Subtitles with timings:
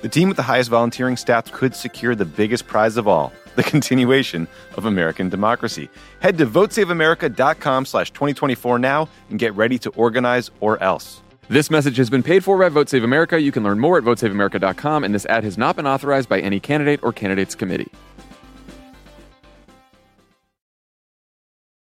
[0.00, 3.64] The team with the highest volunteering stats could secure the biggest prize of all, the
[3.64, 4.46] continuation
[4.76, 5.88] of American democracy.
[6.20, 11.20] Head to votesaveamerica.com slash 2024 now and get ready to organize or else.
[11.48, 13.40] This message has been paid for by Vote Save America.
[13.40, 16.60] You can learn more at votesaveamerica.com, and this ad has not been authorized by any
[16.60, 17.90] candidate or candidates committee.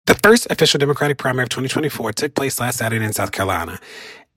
[0.06, 3.80] The first official Democratic primary of 2024 took place last Saturday in South Carolina.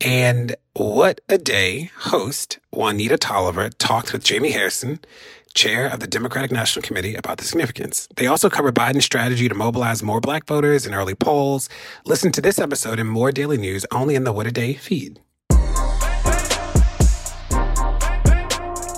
[0.04, 4.98] And what a day host Juanita Tolliver talked with Jamie Harrison,
[5.54, 8.08] chair of the Democratic National Committee, about the significance.
[8.16, 11.68] They also covered Biden's strategy to mobilize more black voters in early polls.
[12.04, 15.20] Listen to this episode and more daily news only in the What a Day feed.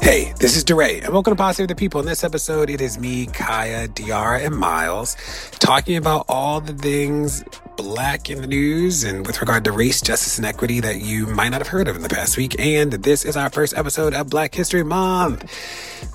[0.04, 1.98] Hey, this is DeRay, and welcome to Pod Save the People.
[1.98, 5.16] In this episode, it is me, Kaya, De'Ara, and Miles
[5.52, 7.42] talking about all the things
[7.76, 11.48] black in the news and with regard to race, justice, and equity that you might
[11.48, 12.54] not have heard of in the past week.
[12.60, 15.50] And this is our first episode of Black History Month.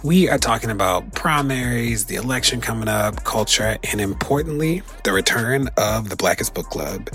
[0.03, 6.09] We are talking about primaries, the election coming up, culture, and importantly, the return of
[6.09, 7.09] the Blackest Book Club.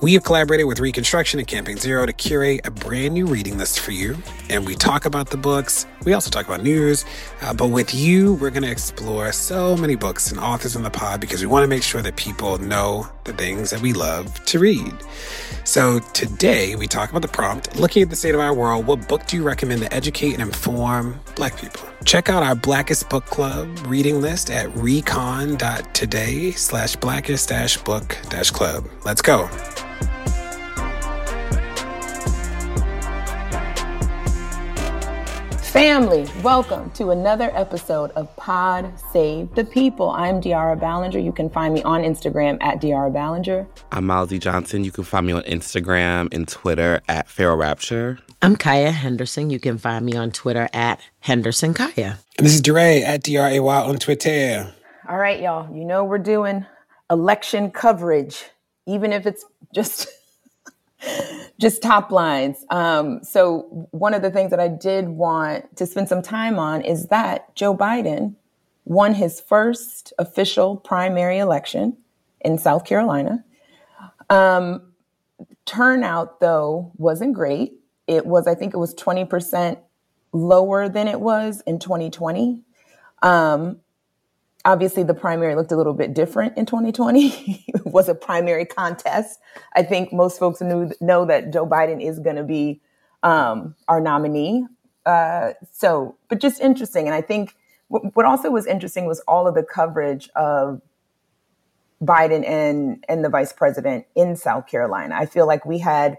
[0.00, 3.80] We have collaborated with Reconstruction and Campaign Zero to curate a brand new reading list
[3.80, 4.16] for you.
[4.48, 5.86] And we talk about the books.
[6.04, 7.04] We also talk about news.
[7.42, 10.90] Uh, but with you, we're going to explore so many books and authors in the
[10.90, 14.44] pod because we want to make sure that people know the things that we love
[14.46, 14.92] to read.
[15.62, 19.06] So today we talk about the prompt, looking at the state of our world, what
[19.06, 21.88] book do you recommend to educate and inform black people?
[22.04, 28.18] Check out our Blackest Book Club reading list at recon.today slash blackest book
[28.52, 28.88] club.
[29.04, 29.48] Let's go.
[35.68, 40.08] Family, welcome to another episode of Pod Save the People.
[40.08, 41.22] I'm De'Ara Balenger.
[41.22, 43.66] You can find me on Instagram at De'Ara Balenger.
[43.92, 44.82] I'm Miles Johnson.
[44.82, 48.18] You can find me on Instagram and Twitter at Feral Rapture.
[48.40, 49.50] I'm Kaya Henderson.
[49.50, 52.18] You can find me on Twitter at Henderson Kaya.
[52.38, 54.72] And this is DeRay at DRAY on Twitter.
[55.06, 55.70] All right, y'all.
[55.76, 56.64] You know we're doing
[57.10, 58.42] election coverage,
[58.86, 60.08] even if it's just
[61.60, 62.64] just top lines.
[62.70, 66.82] Um, so one of the things that I did want to spend some time on
[66.82, 68.36] is that Joe Biden
[68.84, 71.96] won his first official primary election
[72.40, 73.44] in South Carolina.
[74.30, 74.92] Um,
[75.66, 77.74] turnout, though, wasn't great.
[78.06, 79.78] It was, I think, it was twenty percent
[80.32, 82.62] lower than it was in 2020.
[83.22, 83.80] Um,
[84.64, 89.38] obviously the primary looked a little bit different in 2020 it was a primary contest.
[89.74, 92.80] I think most folks knew know that joe biden is going to be
[93.22, 94.66] um, our nominee.
[95.06, 97.56] Uh, so but just interesting and i think
[97.90, 100.82] w- what also was interesting was all of the coverage of
[102.02, 105.14] biden and and the vice president in south carolina.
[105.18, 106.18] I feel like we had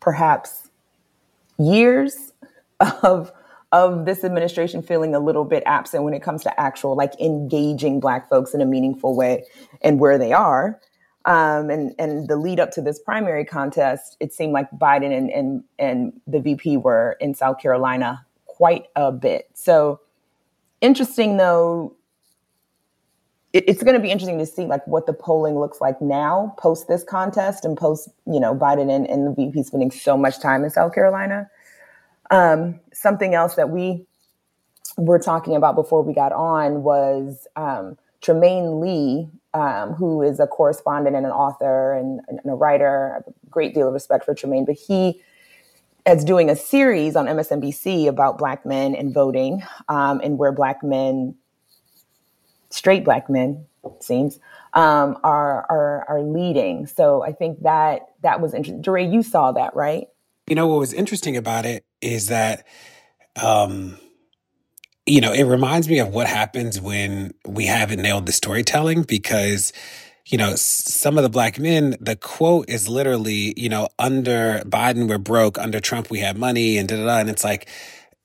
[0.00, 0.70] perhaps
[1.58, 2.32] years
[3.02, 3.32] of
[3.74, 7.98] of this administration feeling a little bit absent when it comes to actual like engaging
[7.98, 9.44] black folks in a meaningful way
[9.82, 10.80] and where they are.
[11.24, 15.30] Um, and and the lead up to this primary contest it seemed like biden and
[15.30, 19.48] and and the vp were in south carolina quite a bit.
[19.54, 20.00] So
[20.80, 21.96] interesting though
[23.54, 26.54] it, it's going to be interesting to see like what the polling looks like now
[26.58, 30.38] post this contest and post you know biden and, and the vp spending so much
[30.40, 31.48] time in south carolina
[32.30, 34.06] um, something else that we
[34.96, 40.46] were talking about before we got on was um, Trymaine Lee, um, who is a
[40.46, 43.22] correspondent and an author and, and, a writer.
[43.26, 45.22] A great deal of respect for Trymaine, but he
[46.06, 50.82] is doing a series on MSNBC about Black men and voting um, and where Black
[50.82, 51.34] men,
[52.70, 53.66] straight Black men,
[54.00, 54.38] seems,
[54.74, 56.86] um, are, are, are leading.
[56.86, 58.82] So I think that that was interesting.
[58.82, 60.08] DeRay, you saw that, right?
[60.46, 62.66] You know, what was interesting about it is that,
[63.42, 63.98] um,
[65.06, 69.72] you know, it reminds me of what happens when we haven't nailed the storytelling because,
[70.26, 75.08] you know, some of the black men, the quote is literally, you know, under Biden,
[75.08, 77.18] we're broke, under Trump, we have money, and da da da.
[77.18, 77.68] And it's like,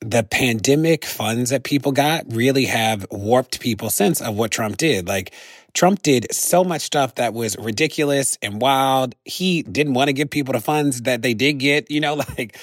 [0.00, 5.06] the pandemic funds that people got really have warped people's sense of what Trump did.
[5.06, 5.34] Like,
[5.74, 9.14] Trump did so much stuff that was ridiculous and wild.
[9.24, 11.90] He didn't want to give people the funds that they did get.
[11.90, 12.56] You know, like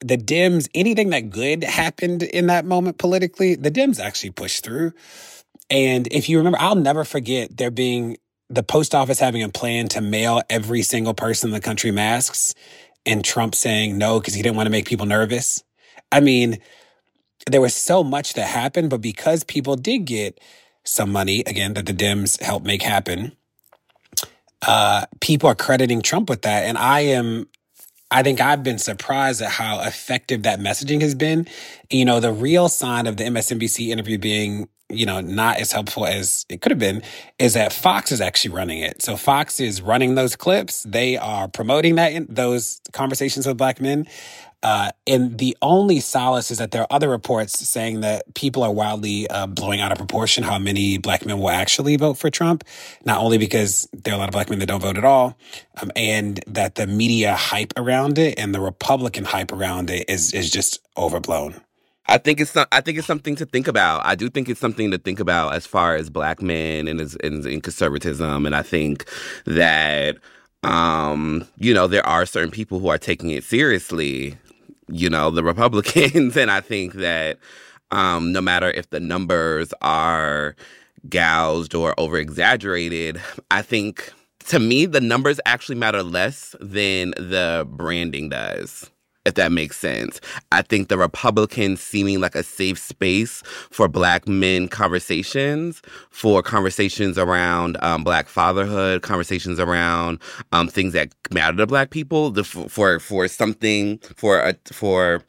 [0.00, 4.92] the Dems, anything that good happened in that moment politically, the Dems actually pushed through.
[5.70, 8.16] And if you remember, I'll never forget there being
[8.50, 12.54] the post office having a plan to mail every single person in the country masks
[13.06, 15.62] and Trump saying no because he didn't want to make people nervous.
[16.12, 16.58] I mean,
[17.50, 20.40] there was so much that happened, but because people did get
[20.84, 23.32] some money, again, that the Dems helped make happen,
[24.66, 26.64] uh, people are crediting Trump with that.
[26.64, 27.48] And I am,
[28.14, 31.48] I think I've been surprised at how effective that messaging has been.
[31.90, 36.06] You know, the real sign of the MSNBC interview being you know, not as helpful
[36.06, 37.02] as it could have been,
[37.38, 39.02] is that Fox is actually running it.
[39.02, 40.82] So Fox is running those clips.
[40.84, 44.06] They are promoting that in those conversations with black men.
[44.64, 48.72] Uh, and the only solace is that there are other reports saying that people are
[48.72, 52.64] wildly uh, blowing out of proportion how many black men will actually vote for Trump,
[53.04, 55.36] not only because there are a lot of black men that don't vote at all,
[55.82, 60.32] um, and that the media hype around it and the Republican hype around it is
[60.32, 61.60] is just overblown.
[62.06, 64.06] I think it's I think it's something to think about.
[64.06, 67.16] I do think it's something to think about as far as black men and as
[67.16, 69.04] in, in conservatism, and I think
[69.44, 70.16] that
[70.62, 74.38] um, you know there are certain people who are taking it seriously
[74.88, 76.36] you know, the Republicans.
[76.36, 77.38] and I think that
[77.90, 80.56] um, no matter if the numbers are
[81.08, 83.20] gouged or over exaggerated,
[83.50, 84.12] I think
[84.46, 88.90] to me, the numbers actually matter less than the branding does
[89.24, 90.20] if that makes sense.
[90.52, 97.18] I think the Republicans seeming like a safe space for Black men conversations, for conversations
[97.18, 100.18] around um, Black fatherhood, conversations around
[100.52, 105.22] um, things that matter to Black people, the, for for something for a for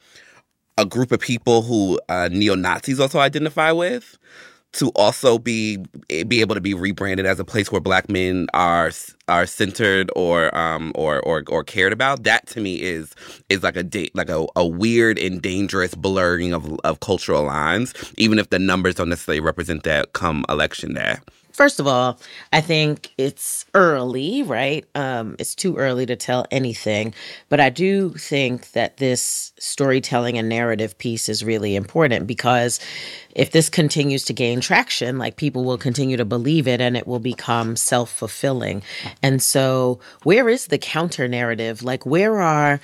[0.78, 4.18] a group of people who uh, neo Nazis also identify with
[4.76, 5.78] to also be
[6.26, 8.90] be able to be rebranded as a place where black men are
[9.28, 13.14] are centered or um or or or cared about that to me is
[13.48, 17.94] is like a date like a, a weird and dangerous blurring of of cultural lines
[18.18, 21.16] even if the numbers don't necessarily represent that come election day
[21.56, 22.20] First of all,
[22.52, 24.84] I think it's early, right?
[24.94, 27.14] Um, it's too early to tell anything.
[27.48, 32.78] But I do think that this storytelling and narrative piece is really important because
[33.34, 37.06] if this continues to gain traction, like people will continue to believe it and it
[37.06, 38.82] will become self fulfilling.
[39.22, 41.82] And so, where is the counter narrative?
[41.82, 42.80] Like, where are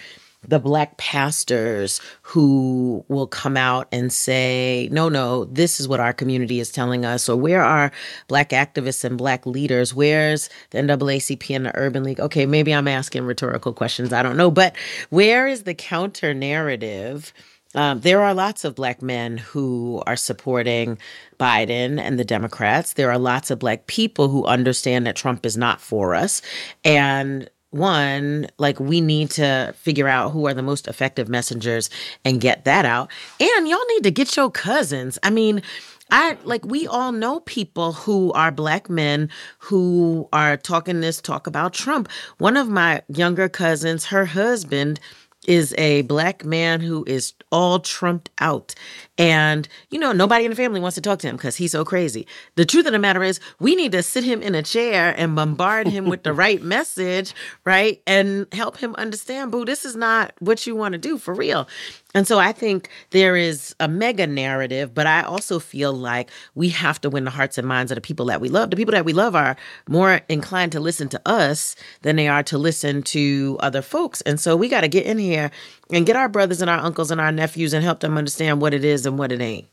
[0.46, 6.12] the black pastors who will come out and say, no, no, this is what our
[6.12, 7.92] community is telling us, or where are
[8.28, 9.94] black activists and black leaders?
[9.94, 12.20] Where's the NAACP and the Urban League?
[12.20, 14.12] Okay, maybe I'm asking rhetorical questions.
[14.12, 14.50] I don't know.
[14.50, 14.74] But
[15.10, 17.32] where is the counter narrative?
[17.74, 20.98] Um, there are lots of black men who are supporting
[21.40, 22.94] Biden and the Democrats.
[22.94, 26.42] There are lots of black people who understand that Trump is not for us.
[26.84, 31.90] And one, like we need to figure out who are the most effective messengers
[32.24, 33.10] and get that out.
[33.40, 35.18] And y'all need to get your cousins.
[35.22, 35.62] I mean,
[36.10, 41.46] I like we all know people who are black men who are talking this talk
[41.46, 42.10] about Trump.
[42.36, 45.00] One of my younger cousins, her husband
[45.48, 48.74] is a black man who is all trumped out.
[49.22, 51.84] And, you know, nobody in the family wants to talk to him because he's so
[51.84, 52.26] crazy.
[52.56, 55.36] The truth of the matter is, we need to sit him in a chair and
[55.36, 57.32] bombard him with the right message,
[57.64, 58.02] right?
[58.04, 61.68] And help him understand, boo, this is not what you want to do for real.
[62.14, 66.68] And so I think there is a mega narrative, but I also feel like we
[66.70, 68.70] have to win the hearts and minds of the people that we love.
[68.70, 69.56] The people that we love are
[69.88, 74.20] more inclined to listen to us than they are to listen to other folks.
[74.22, 75.52] And so we got to get in here
[75.92, 78.74] and get our brothers and our uncles and our nephews and help them understand what
[78.74, 79.66] it is and what it ain't.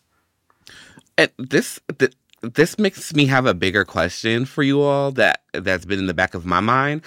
[1.17, 5.85] And this, th- this makes me have a bigger question for you all that that's
[5.85, 7.01] been in the back of my mind.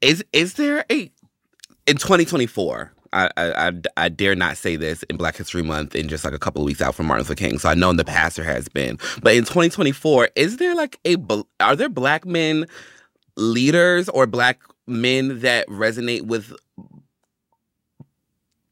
[0.00, 1.10] Is is there a
[1.86, 6.24] in 2024 I, I, I dare not say this in Black History Month in just
[6.24, 7.58] like a couple of weeks out from Martin Luther King.
[7.58, 10.98] So I know in the past there has been, but in 2024, is there like
[11.04, 11.16] a
[11.58, 12.66] are there Black men
[13.36, 16.52] leaders or Black men that resonate with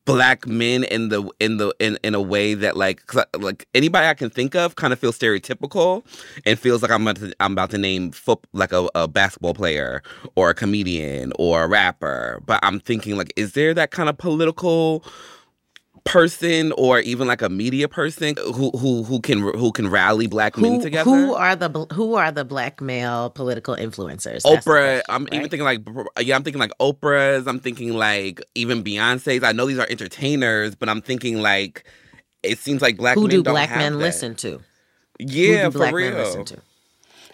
[0.09, 4.07] black men in the in the in, in a way that like uh, like anybody
[4.07, 6.03] I can think of kind of feels stereotypical
[6.47, 9.53] and feels like I'm about to, I'm about to name foot like a, a basketball
[9.53, 10.03] player
[10.35, 12.43] or a comedian or a rapper.
[12.47, 15.05] But I'm thinking like, is there that kind of political
[16.09, 20.57] person or even like a media person who who who can who can rally black
[20.57, 21.09] who, men together.
[21.09, 24.43] Who are the who are the black male political influencers?
[24.43, 24.62] Oprah.
[24.62, 25.35] Question, I'm right?
[25.35, 25.81] even thinking like
[26.21, 27.47] yeah, I'm thinking like Oprah's.
[27.47, 29.43] I'm thinking like even Beyonce's.
[29.43, 31.85] I know these are entertainers, but I'm thinking like
[32.43, 33.23] it seems like black men.
[33.23, 33.99] who men do black men that.
[33.99, 34.61] listen to?
[35.19, 36.45] Yeah, for real.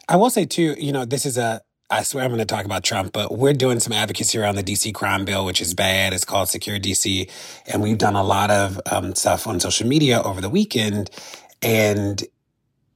[0.09, 0.75] I will say too.
[0.79, 3.53] You know, this is a I swear I'm going to talk about Trump, but we're
[3.53, 6.15] doing some advocacy around the DC crime bill, which is bad.
[6.15, 7.31] It's called Secure DC.
[7.67, 11.11] And we've done a lot of um, stuff on social media over the weekend.
[11.61, 12.23] And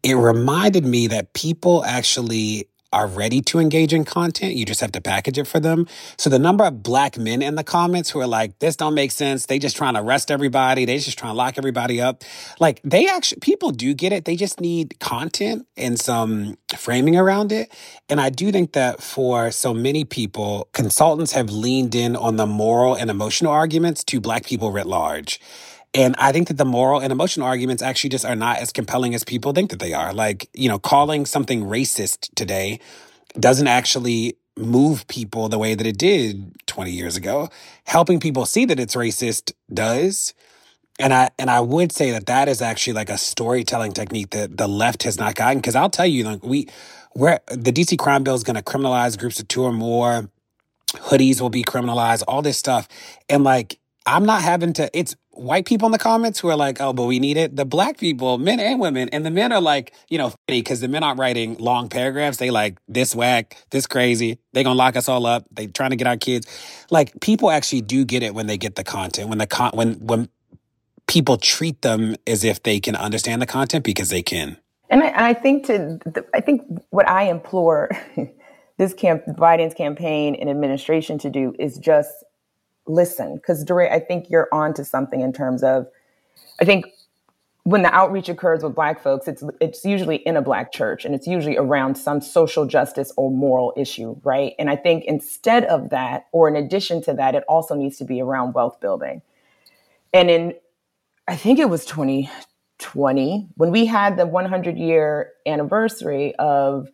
[0.02, 4.54] it reminded me that people actually are ready to engage in content.
[4.54, 5.86] You just have to package it for them.
[6.16, 9.10] So the number of black men in the comments who are like, this don't make
[9.10, 9.46] sense.
[9.46, 10.84] They just trying to arrest everybody.
[10.84, 12.24] They just trying to lock everybody up.
[12.60, 14.24] Like they actually, people do get it.
[14.24, 17.70] They just need content and some framing around it.
[18.08, 22.46] And I do think that for so many people, consultants have leaned in on the
[22.46, 25.40] moral and emotional arguments to black people writ large.
[25.94, 29.14] And I think that the moral and emotional arguments actually just are not as compelling
[29.14, 30.12] as people think that they are.
[30.12, 32.80] Like, you know, calling something racist today
[33.38, 37.48] doesn't actually move people the way that it did 20 years ago.
[37.84, 40.34] Helping people see that it's racist does.
[40.98, 44.56] And I and I would say that that is actually like a storytelling technique that
[44.56, 45.58] the left has not gotten.
[45.58, 46.68] Because I'll tell you, like we,
[47.12, 50.28] where the DC crime bill is going to criminalize groups of two or more,
[50.94, 52.88] hoodies will be criminalized, all this stuff,
[53.28, 54.90] and like I'm not having to.
[54.92, 57.56] It's white people in the comments who are like, oh, but we need it.
[57.56, 60.88] The black people, men and women, and the men are like, you know, because the
[60.88, 62.38] men aren't writing long paragraphs.
[62.38, 64.38] They like this whack, this crazy.
[64.52, 65.44] They gonna lock us all up.
[65.50, 66.46] They trying to get our kids.
[66.90, 69.28] Like people actually do get it when they get the content.
[69.28, 70.28] When the con when when
[71.06, 74.56] people treat them as if they can understand the content because they can.
[74.90, 75.98] And I, I think to
[76.34, 77.90] I think what I implore
[78.78, 82.12] this camp Biden's campaign and administration to do is just
[82.88, 85.88] listen because DeRay, I think you're on to something in terms of
[86.60, 86.86] I think
[87.64, 91.14] when the outreach occurs with black folks, it's it's usually in a black church and
[91.14, 94.54] it's usually around some social justice or moral issue, right?
[94.58, 98.04] And I think instead of that, or in addition to that, it also needs to
[98.04, 99.22] be around wealth building.
[100.14, 100.54] And in
[101.26, 106.88] I think it was 2020 when we had the 100 year anniversary of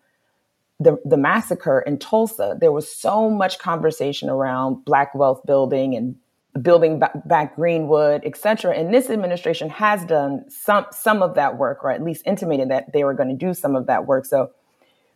[0.81, 6.17] the, the massacre in Tulsa, there was so much conversation around Black wealth building and
[6.63, 8.75] building back Greenwood, et cetera.
[8.75, 12.93] And this administration has done some some of that work, or at least intimated that
[12.93, 14.25] they were going to do some of that work.
[14.25, 14.51] So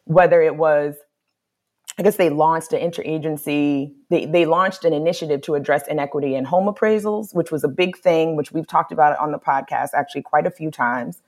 [0.05, 0.97] whether it was,
[1.97, 6.45] I guess they launched an interagency, they, they launched an initiative to address inequity in
[6.45, 10.23] home appraisals, which was a big thing, which we've talked about on the podcast actually
[10.23, 11.23] quite a few times.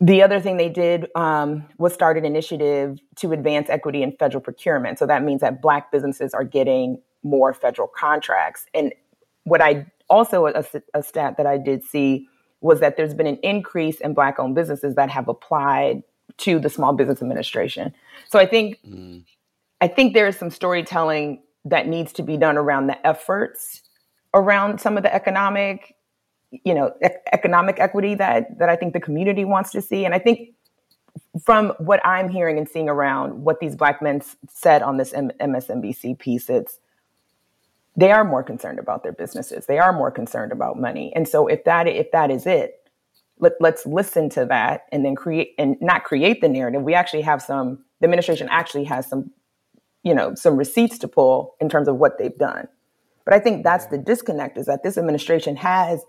[0.00, 4.40] The other thing they did um, was start an initiative to advance equity in federal
[4.40, 4.98] procurement.
[4.98, 8.64] So that means that Black businesses are getting more federal contracts.
[8.72, 8.94] And
[9.44, 10.64] what I also, a,
[10.94, 12.28] a stat that I did see
[12.62, 16.02] was that there's been an increase in Black owned businesses that have applied
[16.38, 17.92] to the Small Business Administration.
[18.28, 19.22] So I think, mm.
[19.82, 23.82] I think there is some storytelling that needs to be done around the efforts
[24.34, 25.94] around some of the economic
[26.50, 26.92] you know
[27.32, 30.04] economic equity that that I think the community wants to see.
[30.04, 30.50] And I think
[31.44, 35.32] from what I'm hearing and seeing around what these black men said on this M-
[35.40, 36.78] MSNBC piece it's
[37.96, 39.66] they are more concerned about their businesses.
[39.66, 41.12] They are more concerned about money.
[41.14, 42.76] And so if that if that is it
[43.40, 46.82] let, let's listen to that and then create and not create the narrative.
[46.82, 49.30] We actually have some the administration actually has some
[50.02, 52.68] you know some receipts to pull in terms of what they've done.
[53.24, 56.02] But i think that's the disconnect is that this administration has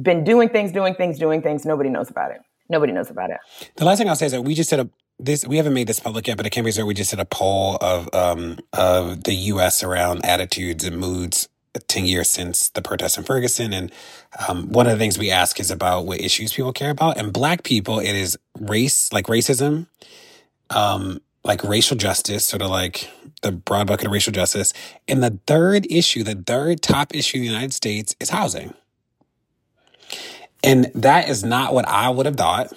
[0.00, 1.64] been doing things, doing things, doing things.
[1.64, 2.40] Nobody knows about it.
[2.68, 3.38] Nobody knows about it.
[3.76, 5.86] The last thing I'll say is that we just did a this we haven't made
[5.86, 9.34] this public yet, but at Cambridge we just did a poll of um of the
[9.34, 9.82] U.S.
[9.82, 11.48] around attitudes and moods.
[11.88, 13.74] 10 years since the protests in Ferguson.
[13.74, 13.92] And
[14.48, 17.18] um, one of the things we ask is about what issues people care about.
[17.18, 19.86] And Black people, it is race, like racism,
[20.70, 23.10] um, like racial justice, sort of like
[23.42, 24.72] the broad bucket of racial justice.
[25.06, 28.72] And the third issue, the third top issue in the United States is housing.
[30.66, 32.72] And that is not what I would have thought,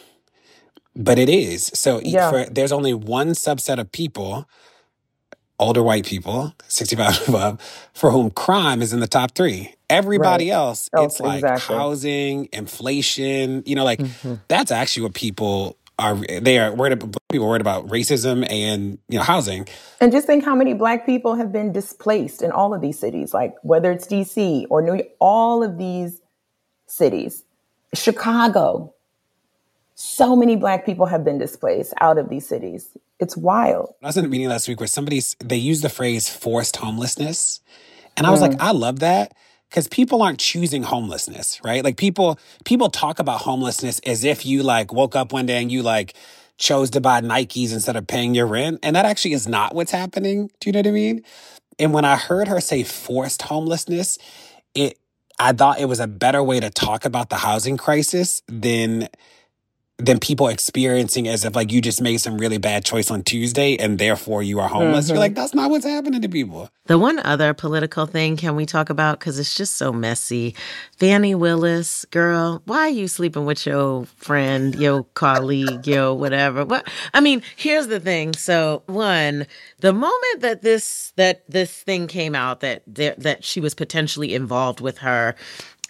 [0.96, 1.72] but it is.
[1.74, 2.30] So yeah.
[2.30, 4.48] for, there's only one subset of people,
[5.60, 9.76] older white people, 65 and above, for whom crime is in the top three.
[9.90, 10.56] Everybody right.
[10.56, 11.76] else, oh, it's like exactly.
[11.76, 14.36] housing, inflation, you know, like mm-hmm.
[14.48, 19.20] that's actually what people are, they are worried about People worried about racism and you
[19.20, 19.68] know housing.
[20.02, 23.36] And just think how many black people have been displaced in all of these cities,
[23.36, 26.22] like whether it's DC or New York, all of these
[26.88, 27.44] cities,
[27.94, 28.94] Chicago.
[29.96, 32.98] So many black people have been displaced out of these cities.
[33.20, 33.96] It's wild.
[34.02, 37.60] I was in a meeting last week where somebody they used the phrase forced homelessness,
[38.16, 38.58] and I was like, mm.
[38.62, 39.34] I love that
[39.70, 41.84] because people aren't choosing homelessness, right?
[41.84, 45.72] Like people people talk about homelessness as if you like woke up one day and
[45.72, 46.14] you like
[46.58, 49.92] chose to buy Nikes instead of paying your rent, and that actually is not what's
[49.92, 50.50] happening.
[50.60, 51.24] Do you know what I mean?
[51.80, 54.18] And when I heard her say forced homelessness,
[54.76, 54.99] it
[55.40, 59.08] I thought it was a better way to talk about the housing crisis than
[60.00, 63.76] than people experiencing as if like you just made some really bad choice on Tuesday
[63.76, 65.06] and therefore you are homeless.
[65.06, 65.14] Mm-hmm.
[65.14, 66.70] You're like, that's not what's happening to people.
[66.86, 70.56] The one other political thing can we talk about because it's just so messy.
[70.98, 76.64] Fani Willis, girl, why are you sleeping with your friend, your colleague, your whatever?
[76.64, 78.34] What I mean, here's the thing.
[78.34, 79.48] So one,
[79.80, 84.80] the moment that this that this thing came out that that she was potentially involved
[84.80, 85.36] with her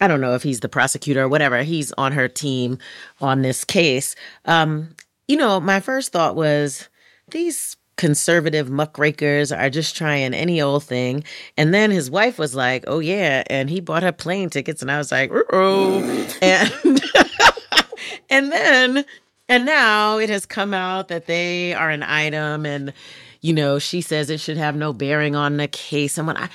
[0.02, 1.64] I don't know if he's the prosecutor or whatever.
[1.64, 2.78] He's on her team
[3.22, 4.16] on this case.
[4.46, 4.96] Um,
[5.28, 6.90] you know, my first thought was
[7.32, 11.22] these conservative muckrakers are just trying any old thing.
[11.58, 14.90] And then his wife was like, "Oh yeah," and he bought her plane tickets, and
[14.90, 16.00] I was like, "Oh,"
[16.42, 16.72] and
[18.30, 19.06] and then
[19.50, 22.94] and now it has come out that they are an item, and
[23.42, 26.18] you know, she says it should have no bearing on the case.
[26.18, 26.50] And when I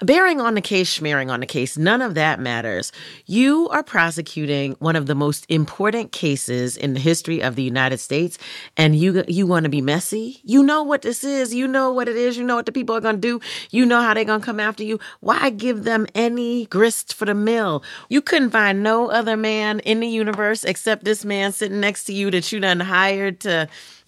[0.00, 2.92] Bearing on the case, smearing on the case, none of that matters.
[3.24, 7.96] You are prosecuting one of the most important cases in the history of the United
[7.96, 8.36] States,
[8.76, 10.38] and you you want to be messy.
[10.44, 11.54] You know what this is.
[11.54, 12.36] You know what it is.
[12.36, 13.40] You know what the people are going to do.
[13.70, 15.00] You know how they're going to come after you.
[15.20, 17.82] Why give them any grist for the mill?
[18.10, 22.12] You couldn't find no other man in the universe except this man sitting next to
[22.12, 23.66] you that you done hired to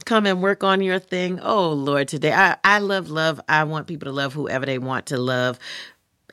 [0.09, 1.39] come and work on your thing.
[1.41, 3.41] Oh Lord, today I, I love love.
[3.47, 5.59] I want people to love whoever they want to love.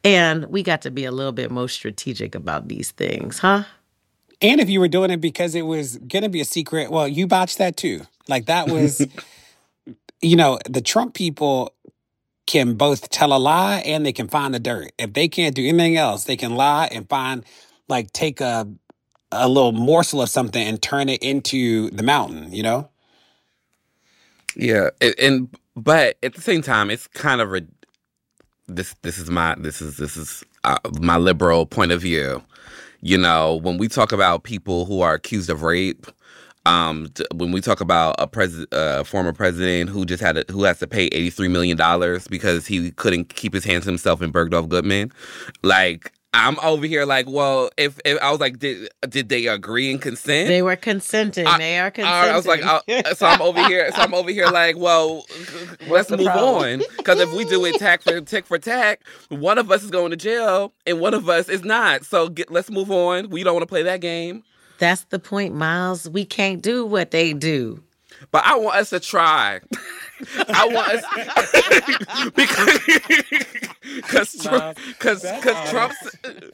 [0.04, 3.64] And we got to be a little bit more strategic about these things, huh?
[4.42, 7.28] And if you were doing it because it was gonna be a secret, well, you
[7.28, 8.02] botched that too.
[8.30, 9.06] Like that was
[10.22, 11.74] you know, the Trump people
[12.46, 14.94] can both tell a lie and they can find the dirt.
[14.98, 17.44] If they can't do anything else, they can lie and find
[17.90, 18.70] like take a
[19.34, 22.90] a little morsel of something and turn it into the mountain, you know?
[24.56, 27.68] Yeah, and, and but at the same time, it's kind of re-
[28.68, 28.96] this.
[29.04, 32.44] This is my this is this is uh, my liberal point of view.
[33.02, 36.08] You know, when we talk about people who are accused of rape,
[36.66, 40.64] um, when we talk about a president, uh, former president who just had a, who
[40.66, 44.22] has to pay eighty three million dollars because he couldn't keep his hands to himself
[44.22, 45.12] in Bergdorf Goodman,
[45.64, 49.92] like I'm over here like, well, if, if I was like, did did they agree
[49.92, 50.48] and consent?
[50.48, 51.48] They were consenting.
[51.48, 52.32] I, they are consenting.
[52.32, 53.92] I was like, uh, I, so I'm over here.
[53.92, 55.26] So I'm over here like, well,
[55.88, 59.72] let's move on because if we do it tack for tick for tack, one of
[59.72, 62.04] us is going to jail and one of us is not.
[62.06, 63.30] So get, let's move on.
[63.30, 64.44] We don't want to play that game.
[64.78, 66.10] That's the point, Miles.
[66.10, 67.82] We can't do what they do.
[68.32, 69.62] But I want us to try.
[70.50, 72.80] I want because
[73.96, 75.94] because because Trump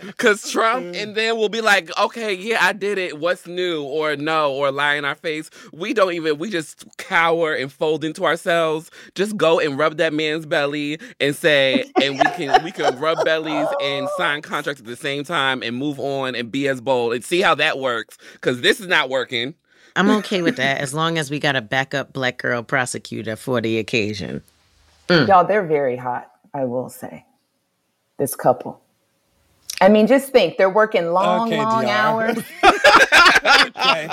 [0.01, 3.19] because Trump and then we'll be like, okay, yeah, I did it.
[3.19, 5.49] What's new or no or lie in our face?
[5.73, 6.37] We don't even.
[6.37, 8.91] We just cower and fold into ourselves.
[9.15, 13.23] Just go and rub that man's belly and say, and we can we can rub
[13.25, 17.13] bellies and sign contracts at the same time and move on and be as bold
[17.13, 18.17] and see how that works.
[18.33, 19.55] Because this is not working.
[19.95, 23.61] I'm okay with that as long as we got a backup black girl prosecutor for
[23.61, 24.41] the occasion.
[25.07, 25.27] Mm.
[25.27, 27.25] Y'all, they're very hot, I will say.
[28.17, 28.81] This couple.
[29.81, 31.89] I mean, just think they're working long, okay, long DR.
[31.89, 32.37] hours.
[32.37, 34.07] okay.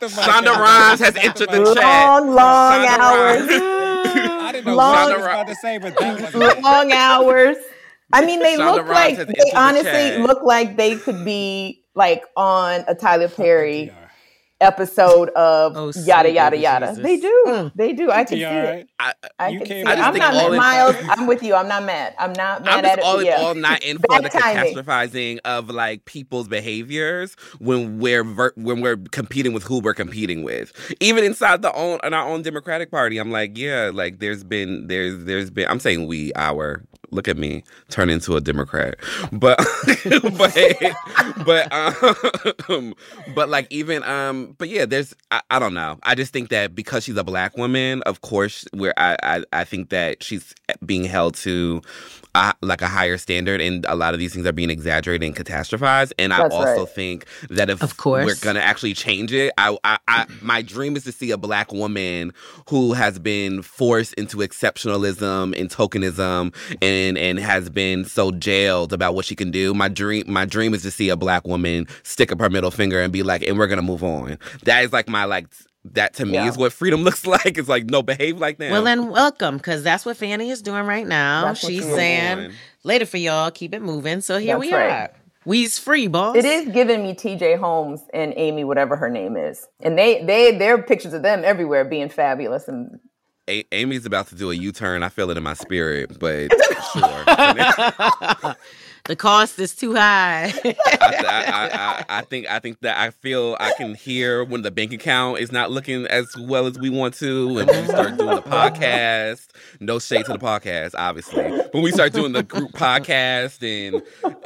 [0.00, 2.06] Shonda Rhimes has entered the long, chat.
[2.06, 3.48] Long, long hours.
[3.50, 7.58] I didn't know long, what I was about to say, but that was long hours.
[8.12, 11.84] I mean, they Shonda look Rhimes like they honestly the look like they could be
[11.94, 13.92] like on a Tyler Perry
[14.60, 16.88] episode of oh, yada yada yada.
[16.88, 17.02] Jesus.
[17.02, 17.44] They do.
[17.46, 17.72] Mm.
[17.74, 18.10] They do.
[18.10, 18.54] I can see right?
[18.54, 18.90] it.
[18.98, 19.86] I, I can see it.
[19.86, 20.52] I'm not mad.
[20.52, 21.54] Miles, I'm with you.
[21.54, 22.14] I'm not mad.
[22.18, 23.26] I'm not mad I'm just at all it.
[23.26, 24.74] in all not in for the timing.
[24.74, 30.42] catastrophizing of like people's behaviors when we're ver- when we're competing with who we're competing
[30.42, 30.72] with.
[31.00, 34.86] Even inside the own in our own Democratic Party, I'm like, yeah, like there's been
[34.86, 38.96] there's there's been I'm saying we our look at me turn into a democrat.
[39.32, 39.58] But
[40.38, 40.56] but
[41.44, 42.94] but um
[43.34, 45.98] but like even um but yeah there's I, I, don't know.
[46.02, 49.64] I just think that because she's a black woman of course where I, I i
[49.64, 51.82] think that she's being held to
[52.34, 55.36] a, like a higher standard, and a lot of these things are being exaggerated and
[55.36, 56.12] catastrophized.
[56.18, 56.88] And I also right.
[56.88, 58.24] think that if Of course.
[58.24, 61.72] we're gonna actually change it, I, I, I, my dream is to see a black
[61.72, 62.32] woman
[62.68, 69.14] who has been forced into exceptionalism and tokenism, and and has been so jailed about
[69.14, 69.74] what she can do.
[69.74, 73.00] My dream, my dream is to see a black woman stick up her middle finger
[73.00, 75.46] and be like, "And we're gonna move on." That is like my like.
[75.92, 76.48] That to me Yeah.
[76.48, 77.56] is what freedom looks like.
[77.58, 78.70] It's like no, behave like that.
[78.70, 81.44] Well, then welcome, because that's what Fani is doing right now.
[81.46, 82.52] That's She's she's saying, doing.
[82.84, 84.20] later for y'all, keep it moving.
[84.20, 84.90] So here That's we right.
[84.90, 85.10] are.
[85.46, 86.36] We's free, boss.
[86.36, 89.66] It is giving me TJ Holmes and Amy, whatever her name is.
[89.80, 93.00] And they they there are pictures of them everywhere being fabulous and
[93.48, 95.02] A- Amy's about to do a U turn.
[95.02, 96.50] I feel it in my spirit, but
[96.92, 98.54] sure.
[99.10, 100.52] The cost is too high.
[100.64, 104.70] I, I, I, I think I think that I feel I can hear when the
[104.70, 108.36] bank account is not looking as well as we want to, and we start doing
[108.36, 109.48] the podcast.
[109.80, 111.42] No shade to the podcast, obviously.
[111.72, 114.00] When we start doing the group podcast, and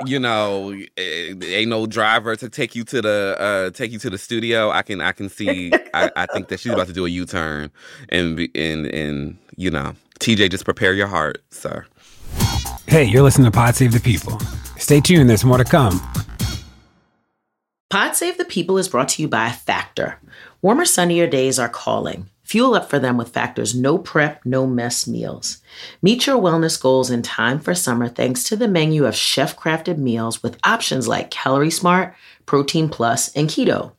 [0.08, 4.08] you know, eh, ain't no driver to take you to the uh, take you to
[4.08, 4.70] the studio.
[4.70, 5.74] I can I can see.
[5.92, 7.70] I, I think that she's about to do a U turn,
[8.08, 11.84] and be- and and you know, TJ, just prepare your heart, sir.
[12.94, 14.38] Hey, you're listening to Pod Save the People.
[14.78, 16.00] Stay tuned, there's more to come.
[17.90, 20.20] Pod Save the People is brought to you by Factor.
[20.62, 22.30] Warmer, sunnier days are calling.
[22.44, 25.60] Fuel up for them with Factor's no prep, no mess meals.
[26.02, 29.98] Meet your wellness goals in time for summer thanks to the menu of chef crafted
[29.98, 32.14] meals with options like Calorie Smart,
[32.46, 33.90] Protein Plus, and Keto.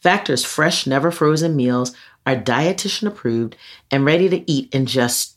[0.00, 3.56] Factor's fresh, never frozen meals are dietitian approved
[3.90, 5.36] and ready to eat in just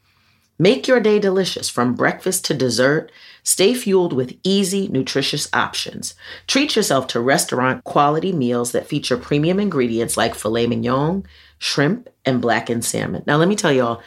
[0.61, 3.11] Make your day delicious from breakfast to dessert.
[3.41, 6.13] Stay fueled with easy, nutritious options.
[6.45, 11.25] Treat yourself to restaurant quality meals that feature premium ingredients like filet mignon,
[11.57, 13.23] shrimp, and blackened salmon.
[13.25, 14.03] Now, let me tell y'all,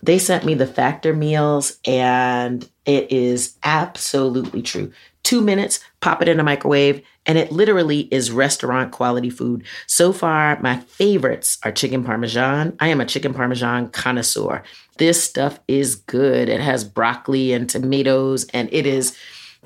[0.00, 4.92] they sent me the factor meals, and it is absolutely true.
[5.24, 9.64] Two minutes, pop it in a microwave, and it literally is restaurant quality food.
[9.88, 12.76] So far, my favorites are chicken parmesan.
[12.78, 14.62] I am a chicken parmesan connoisseur.
[14.98, 16.48] This stuff is good.
[16.48, 19.16] It has broccoli and tomatoes, and it is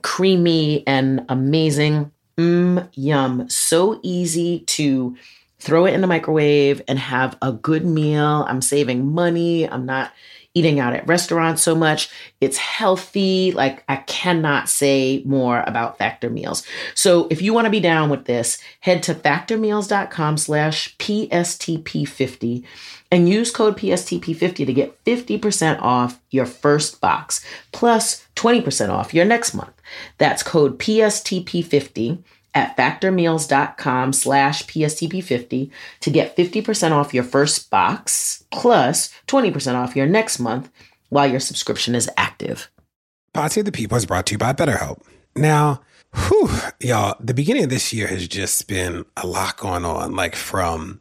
[0.03, 2.11] creamy and amazing.
[2.37, 3.49] Mmm, yum.
[3.49, 5.17] So easy to
[5.59, 8.45] throw it in the microwave and have a good meal.
[8.49, 9.69] I'm saving money.
[9.69, 10.13] I'm not
[10.55, 12.09] eating out at restaurants so much.
[12.41, 13.53] It's healthy.
[13.53, 16.67] Like I cannot say more about Factor Meals.
[16.95, 22.65] So if you want to be down with this, head to factormeals.com slash PSTP50
[23.11, 29.25] and use code PSTP50 to get 50% off your first box plus 20% off your
[29.25, 29.75] next month.
[30.19, 32.23] That's code PSTP50
[32.55, 35.71] at factormeals.com slash PSTP50
[36.01, 40.71] to get 50% off your first box plus 20% off your next month
[41.09, 42.71] while your subscription is active.
[43.33, 45.03] Pod of the People is brought to you by BetterHelp.
[45.37, 45.83] Now,
[46.15, 50.35] whew, y'all, the beginning of this year has just been a lot going on, like
[50.35, 51.01] from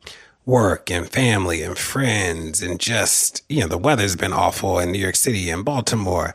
[0.49, 4.99] work and family and friends, and just, you know, the weather's been awful in New
[4.99, 6.33] York City and Baltimore.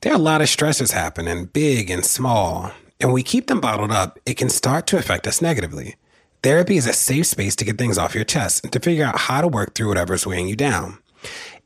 [0.00, 2.70] There are a lot of stressors happening, big and small.
[3.00, 5.96] And we keep them bottled up, it can start to affect us negatively.
[6.42, 9.18] Therapy is a safe space to get things off your chest and to figure out
[9.18, 10.98] how to work through whatever's weighing you down.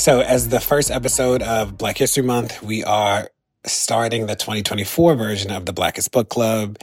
[0.00, 3.28] So, as the first episode of Black History Month, we are
[3.66, 6.78] starting the 2024 version of the Blackest Book Club.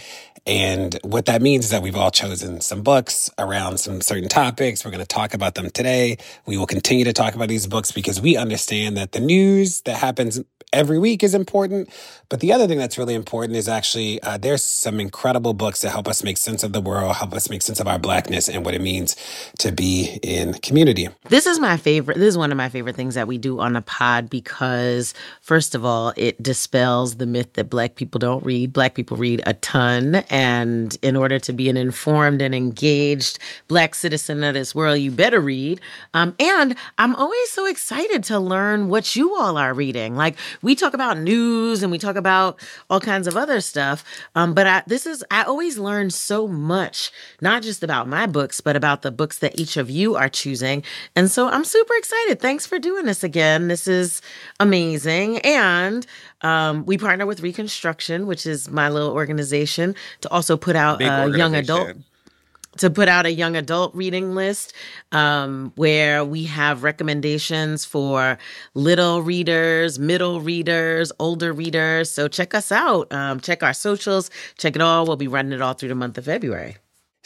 [0.46, 4.86] And what that means is that we've all chosen some books around some certain topics.
[4.86, 6.18] We're going to talk about them today.
[6.46, 9.98] We will continue to talk about these books because we understand that the news that
[9.98, 10.40] happens
[10.74, 11.90] every week is important.
[12.30, 15.92] But the other thing that's really important is actually uh, there's some incredible books that
[15.92, 18.66] help us make sense of the world, help us make sense of our blackness and
[18.66, 19.16] what it means
[19.60, 21.08] to be in community.
[21.30, 22.18] This is my favorite.
[22.18, 25.74] This is one of my favorite things that we do on the pod because, first
[25.74, 28.74] of all, it dispels the myth that black people don't read.
[28.74, 30.16] Black people read a ton.
[30.30, 35.12] And in order to be an informed and engaged black citizen of this world, you
[35.12, 35.80] better read.
[36.14, 40.16] Um, and I'm always so excited to learn what you all are reading.
[40.16, 44.04] Like, we talk about news and we talk about all kinds of other stuff.
[44.36, 48.62] Um, but I, this is, I always learn so much, not just about my books,
[48.62, 50.84] but about the books that each of you are choosing.
[51.16, 52.40] And so I'm super excited.
[52.40, 53.68] Thanks for doing this again.
[53.68, 54.22] This is
[54.60, 55.40] amazing.
[55.40, 56.06] And
[56.42, 61.36] um, we partner with Reconstruction, which is my little organization, to also put out a
[61.36, 61.98] young adult
[62.78, 64.74] to put out a young adult reading list
[65.12, 68.38] um, where we have recommendations for
[68.74, 72.12] little readers, middle readers, older readers.
[72.12, 73.12] So check us out.
[73.12, 74.30] Um, check our socials.
[74.58, 75.06] Check it all.
[75.06, 76.78] We'll be running it all through the month of February.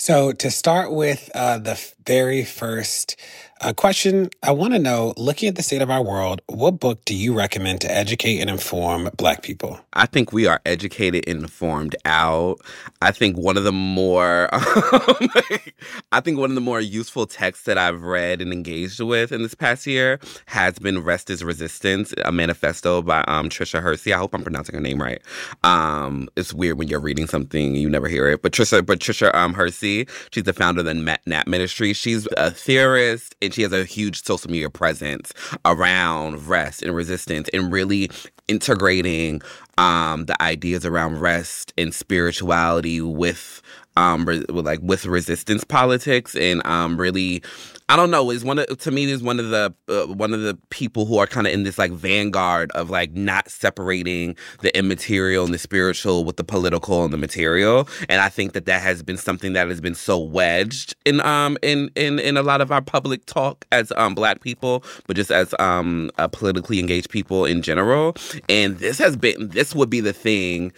[0.03, 3.15] So, to start with uh, the very first
[3.63, 7.05] a question I want to know looking at the state of our world, what book
[7.05, 9.79] do you recommend to educate and inform Black people?
[9.93, 12.59] I think we are educated and informed out.
[13.03, 14.49] I think one of the more,
[16.11, 19.43] I think one of the more useful texts that I've read and engaged with in
[19.43, 24.11] this past year has been Rest is Resistance, a manifesto by um, Tricia Hersey.
[24.11, 25.21] I hope I'm pronouncing her name right.
[25.63, 28.41] Um, it's weird when you're reading something, you never hear it.
[28.41, 29.90] But Tricia, but Tricia um, Hersey,
[30.31, 31.93] she's the founder of the Nap Ministry.
[31.93, 35.33] She's a theorist and she has a huge social media presence
[35.65, 38.09] around rest and resistance and really
[38.47, 39.41] integrating
[39.77, 43.61] um, the ideas around rest and spirituality with
[43.97, 47.43] um re- like with resistance politics and um really
[47.91, 50.39] I don't know is one of to me is one of the uh, one of
[50.39, 54.75] the people who are kind of in this like vanguard of like not separating the
[54.77, 58.81] immaterial and the spiritual with the political and the material and I think that that
[58.81, 62.61] has been something that has been so wedged in um in in in a lot
[62.61, 67.09] of our public talk as um black people but just as um uh, politically engaged
[67.09, 68.15] people in general
[68.47, 70.71] and this has been this would be the thing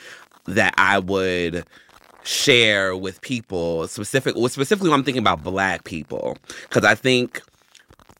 [0.45, 1.63] that I would
[2.23, 6.37] share with people specific well, specifically when I'm thinking about black people.
[6.63, 7.41] Because I think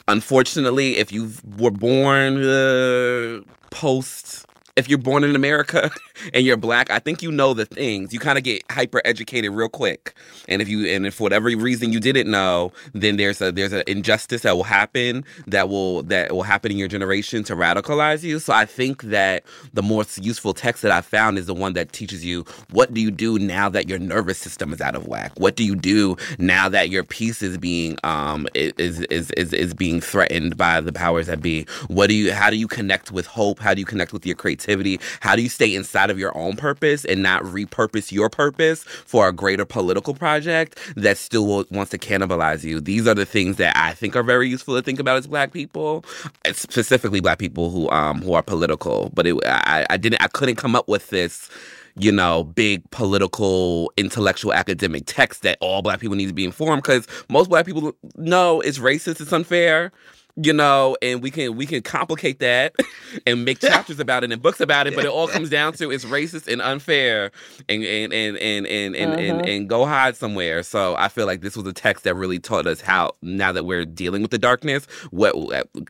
[0.07, 5.91] unfortunately if you were born uh, post if you're born in America
[6.33, 8.13] and you're black, I think you know the things.
[8.13, 10.13] You kind of get hyper educated real quick.
[10.47, 13.73] And if you and if for whatever reason you didn't know, then there's a there's
[13.73, 18.23] an injustice that will happen that will that will happen in your generation to radicalize
[18.23, 18.39] you.
[18.39, 21.93] So I think that the most useful text that I found is the one that
[21.93, 25.31] teaches you what do you do now that your nervous system is out of whack?
[25.37, 29.73] What do you do now that your peace is being um is is is, is
[29.73, 31.65] being threatened by the powers that be?
[31.87, 33.59] What do you how do you connect with hope?
[33.59, 34.99] How do you connect with your creativity?
[35.19, 39.27] How do you stay inside of your own purpose and not repurpose your purpose for
[39.27, 42.79] a greater political project that still will, wants to cannibalize you?
[42.79, 45.53] These are the things that I think are very useful to think about as Black
[45.53, 46.05] people,
[46.51, 49.11] specifically Black people who um who are political.
[49.13, 51.49] But it, I, I didn't I couldn't come up with this
[51.95, 56.81] you know, big political, intellectual, academic text that all black people need to be informed
[56.81, 59.91] because most black people know it's racist, it's unfair
[60.35, 62.75] you know, and we can we can complicate that
[63.27, 65.91] and make chapters about it and books about it, but it all comes down to
[65.91, 67.31] it's racist and unfair
[67.69, 69.21] and and and and and and, uh-huh.
[69.21, 70.63] and, and, go hide somewhere.
[70.63, 73.65] So I feel like this was a text that really taught us how now that
[73.65, 75.35] we're dealing with the darkness, what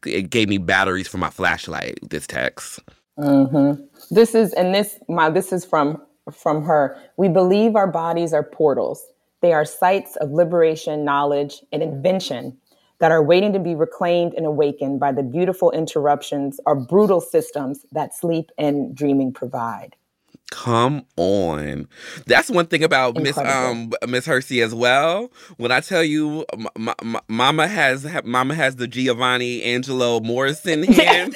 [0.06, 1.99] it gave me batteries for my flashlight.
[2.10, 2.82] This text.
[3.17, 3.82] Mm-hmm.
[4.12, 6.01] This is and this my this is from
[6.34, 6.97] from her.
[7.15, 9.06] We believe our bodies are portals.
[9.41, 12.58] They are sites of liberation, knowledge, and invention
[13.03, 17.85] that are waiting to be reclaimed and awakened by the beautiful interruptions or brutal systems
[17.93, 19.97] that sleep and dreaming provide.
[20.51, 21.89] Come on.
[22.27, 25.31] That's one thing about Miss um Miss Hersey as well.
[25.57, 26.67] When I tell you m-
[27.03, 31.35] m- Mama has Mama has the Giovanni Angelo Morrison hand.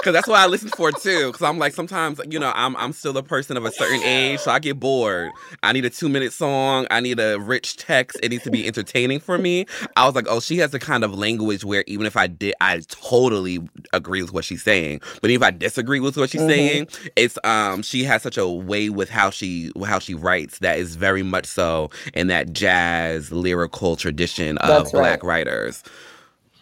[0.00, 1.26] Because that's what I listen for too.
[1.26, 4.40] Because I'm like, sometimes, you know, I'm I'm still a person of a certain age,
[4.40, 5.30] so I get bored.
[5.62, 6.86] I need a two minute song.
[6.90, 8.18] I need a rich text.
[8.22, 9.66] It needs to be entertaining for me.
[9.96, 12.54] I was like, oh, she has a kind of language where even if I did,
[12.62, 13.58] I totally
[13.92, 15.02] agree with what she's saying.
[15.20, 16.50] But if I disagree with what she's mm-hmm.
[16.50, 20.78] saying, it's um she has such a way with how she how she writes that
[20.78, 25.82] is very much so in that jazz lyrical tradition of Black writers.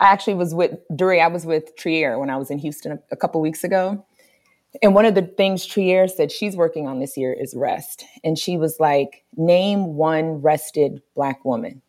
[0.01, 1.23] I actually was with Dury.
[1.23, 4.05] I was with Trier when I was in Houston a, a couple weeks ago,
[4.83, 8.39] and one of the things Trier said she's working on this year is rest, and
[8.39, 11.83] she was like, "Name one rested Black woman."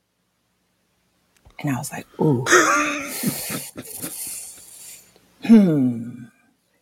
[1.59, 2.45] And I was like, "Ooh."
[5.45, 6.23] hmm.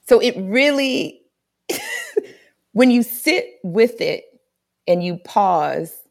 [0.07, 1.21] So it really,
[2.71, 4.25] when you sit with it
[4.87, 6.03] and you pause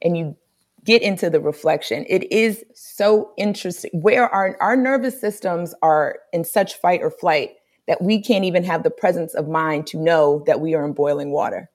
[0.00, 0.36] and you
[0.84, 6.44] get into the reflection, it is so interesting where our, our nervous systems are in
[6.44, 7.52] such fight or flight
[7.86, 10.92] that we can't even have the presence of mind to know that we are in
[10.92, 11.70] boiling water.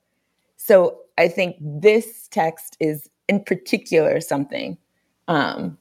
[0.56, 4.76] So I think this text is in particular something
[5.28, 5.78] um,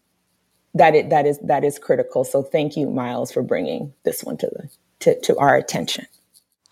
[0.74, 2.24] that it that is that is critical.
[2.24, 6.06] So thank you, Myles, for bringing this one to the to, to our attention.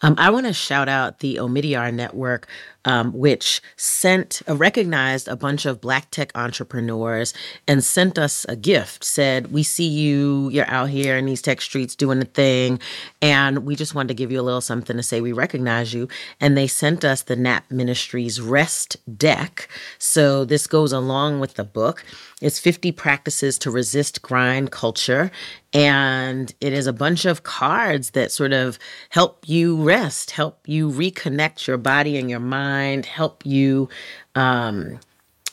[0.02, 2.48] Um, I want to shout out the Omidyar Network,
[2.88, 7.34] um, which sent, uh, recognized a bunch of Black tech entrepreneurs
[7.68, 9.04] and sent us a gift.
[9.04, 10.50] Said, "We see you.
[10.54, 12.80] You're out here in these tech streets doing the thing,
[13.22, 16.08] and we just wanted to give you a little something to say we recognize you."
[16.40, 19.68] And they sent us the Nap Ministry's Rest Deck.
[20.00, 22.06] So this goes along with the book.
[22.40, 25.32] It's 50 practices to resist grind culture.
[25.74, 30.90] And it is a bunch of cards that sort of help you rest, help you
[30.90, 33.90] reconnect your body and your mind, help you
[34.36, 35.00] um,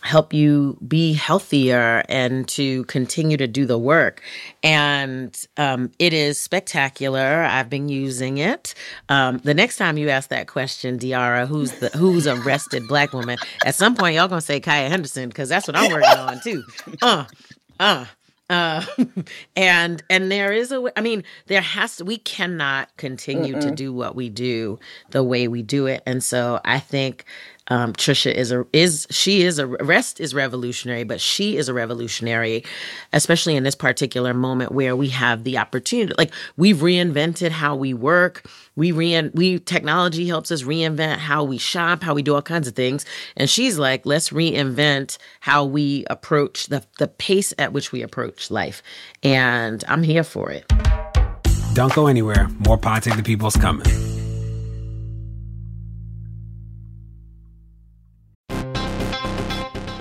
[0.05, 4.21] help you be healthier and to continue to do the work.
[4.63, 7.43] And um, it is spectacular.
[7.45, 8.75] I've been using it.
[9.09, 13.15] Um, the next time you ask that question, De'Ara, who's the who's a rested black
[13.15, 13.39] woman?
[13.65, 16.63] At some point, y'all gonna say Kaya Henderson because that's what I'm working on too.
[17.01, 17.25] Uh,
[17.81, 18.05] uh.
[18.51, 18.85] Uh,
[19.57, 23.61] and and there is a I mean there has to we cannot continue Mm-mm.
[23.63, 24.79] to do what we do
[25.11, 27.25] the way we do it and so I think
[27.69, 31.75] um, Tricia is a is she is a rest is revolutionary, but she is a
[31.75, 32.65] revolutionary,
[33.13, 36.15] especially in this particular moment where we have the opportunity.
[36.19, 38.47] Like we've reinvented how we work.
[38.77, 42.69] We rein we technology helps us reinvent how we shop, how we do all kinds
[42.69, 43.07] of things.
[43.37, 48.51] And she's like, let's reinvent how we approach the the pace at which we approach
[48.51, 48.83] life.
[49.23, 50.71] And I'm here for it.
[51.73, 52.49] Don't go anywhere.
[52.59, 54.14] More Save the People's coming.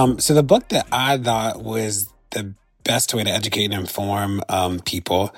[0.00, 4.42] Um, so the book that I thought was the best way to educate and inform
[4.48, 5.34] um, people,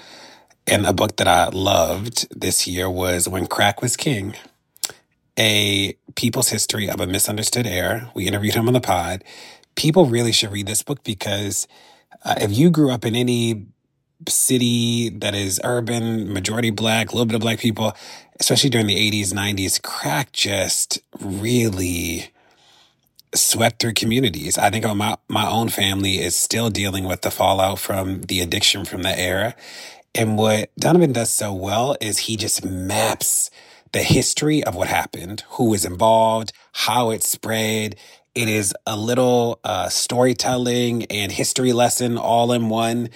[0.69, 4.37] and a book that I loved this year was When Crack Was King,
[5.37, 8.13] a people's history of a misunderstood era.
[8.15, 9.25] We interviewed him on the pod.
[9.75, 11.67] People really should read this book because
[12.25, 13.67] uh, if you grew up in any
[14.29, 17.97] city that is urban, majority black, a little bit of black people,
[18.39, 22.31] especially during the 80s, 90s, crack just really
[23.35, 24.59] swept through communities.
[24.59, 28.85] I think my my own family is still dealing with the fallout from the addiction
[28.85, 29.55] from that era.
[30.15, 33.51] And what Donovan does so well is he just maps
[33.93, 37.97] the history of what happened, who was involved, how it spread.
[38.35, 43.11] It is a little uh, storytelling and history lesson all in one.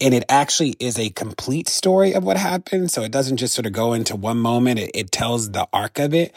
[0.00, 2.90] and it actually is a complete story of what happened.
[2.92, 5.98] So it doesn't just sort of go into one moment, it, it tells the arc
[5.98, 6.34] of it.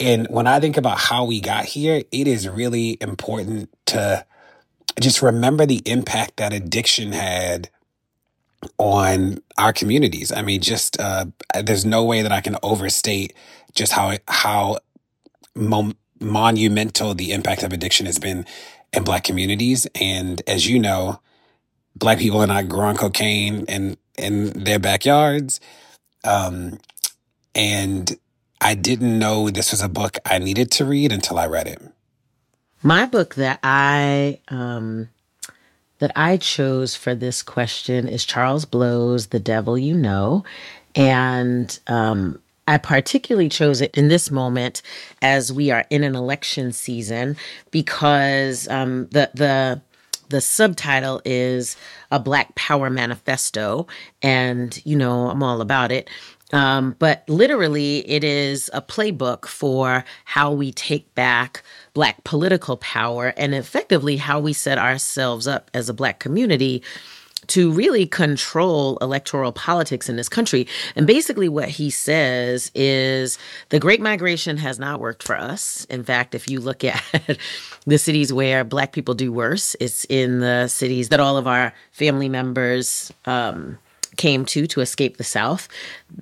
[0.00, 4.24] And when I think about how we got here, it is really important to
[5.00, 7.70] just remember the impact that addiction had
[8.78, 10.32] on our communities.
[10.32, 11.26] I mean, just uh,
[11.62, 13.34] there's no way that I can overstate
[13.74, 14.78] just how how
[15.54, 18.46] mon- monumental the impact of addiction has been
[18.92, 19.86] in Black communities.
[19.94, 21.20] And as you know,
[21.96, 25.60] Black people are not growing cocaine in in their backyards.
[26.24, 26.78] Um,
[27.54, 28.16] and
[28.64, 31.82] I didn't know this was a book I needed to read until I read it.
[32.82, 35.10] My book that I um,
[35.98, 40.44] that I chose for this question is Charles Blow's The Devil You Know.
[40.94, 44.80] And um, I particularly chose it in this moment
[45.20, 47.36] as we are in an election season
[47.70, 49.82] because um, the the
[50.30, 51.76] the subtitle is
[52.10, 53.86] a Black Power Manifesto,
[54.22, 56.08] and you know I'm all about it.
[56.54, 63.34] Um, but literally, it is a playbook for how we take back Black political power
[63.36, 66.80] and effectively how we set ourselves up as a Black community
[67.48, 70.68] to really control electoral politics in this country.
[70.94, 73.36] And basically, what he says is
[73.70, 75.86] the Great Migration has not worked for us.
[75.86, 77.02] In fact, if you look at
[77.84, 81.72] the cities where Black people do worse, it's in the cities that all of our
[81.90, 83.76] family members, um,
[84.16, 85.68] came to to escape the South.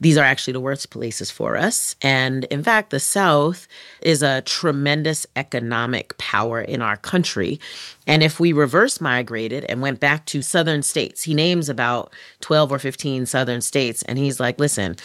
[0.01, 1.97] These are actually the worst places for us.
[2.03, 3.67] And in fact, the South
[4.01, 7.61] is a tremendous economic power in our country.
[8.07, 12.73] And if we reverse migrated and went back to Southern states, he names about 12
[12.73, 14.03] or 15 Southern states.
[14.03, 14.97] And he's like, listen,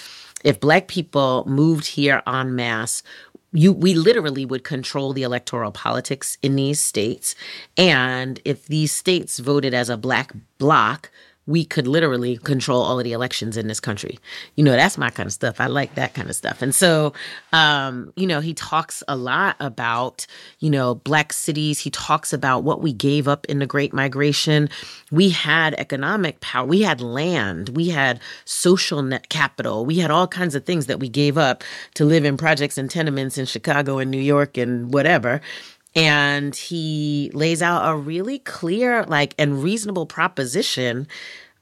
[0.43, 3.03] if Black people moved here en masse,
[3.53, 7.33] you we literally would control the electoral politics in these states
[7.77, 11.09] and if these states voted as a black bloc
[11.47, 14.19] we could literally control all of the elections in this country.
[14.55, 15.59] You know, that's my kind of stuff.
[15.59, 16.61] I like that kind of stuff.
[16.61, 17.13] And so,
[17.53, 20.27] um, you know, he talks a lot about,
[20.59, 21.79] you know, black cities.
[21.79, 24.69] He talks about what we gave up in the Great Migration.
[25.09, 30.27] We had economic power, we had land, we had social net capital, we had all
[30.27, 33.99] kinds of things that we gave up to live in projects and tenements in Chicago
[33.99, 35.41] and New York and whatever
[35.97, 41.07] and he lays out a really clear like and reasonable proposition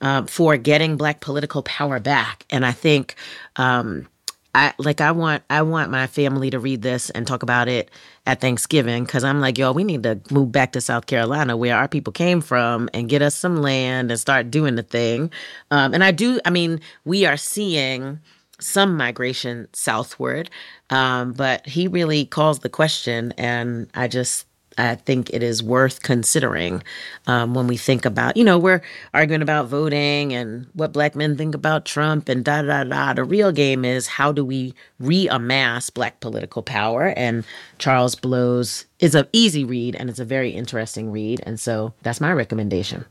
[0.02, 3.16] uh, for getting black political power back and i think
[3.56, 4.08] um,
[4.56, 7.92] I like I want I want my family to read this and talk about it
[8.26, 11.76] at Thanksgiving because I'm like, yo, we need to move back to South Carolina where
[11.76, 15.30] our people came from and get us some land and start doing the thing.
[15.72, 18.20] Um, and I do, I mean, we are seeing
[18.60, 20.50] some migration southward.
[20.90, 24.46] Um, but he really calls the question, and I just
[24.78, 26.84] I think it is worth considering
[27.28, 28.82] um, when we think about, you know, we're
[29.14, 33.14] arguing about voting and what black men think about Trump and da da da.
[33.14, 37.14] The real game is how do we reamass black political power?
[37.16, 37.46] And
[37.78, 41.42] Charles Blow's is an easy read and it's a very interesting read.
[41.46, 43.06] And so that's my recommendation.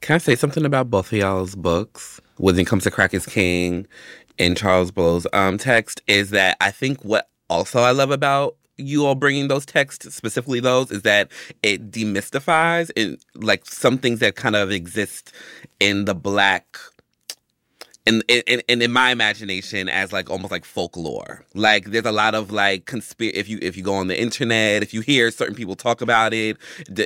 [0.00, 2.20] Can I say something about both of y'all's books?
[2.36, 3.88] When it comes to Crack is King
[4.38, 9.04] and Charles Blow's um, text, is that I think what also I love about you
[9.04, 11.30] all bringing those texts, specifically those, is that
[11.62, 15.32] it demystifies and like some things that kind of exist
[15.80, 16.78] in the black
[18.08, 21.44] in, in, in, in my imagination as like almost like folklore.
[21.54, 23.36] Like there's a lot of like conspiracy.
[23.36, 26.32] If you if you go on the internet, if you hear certain people talk about
[26.32, 26.56] it,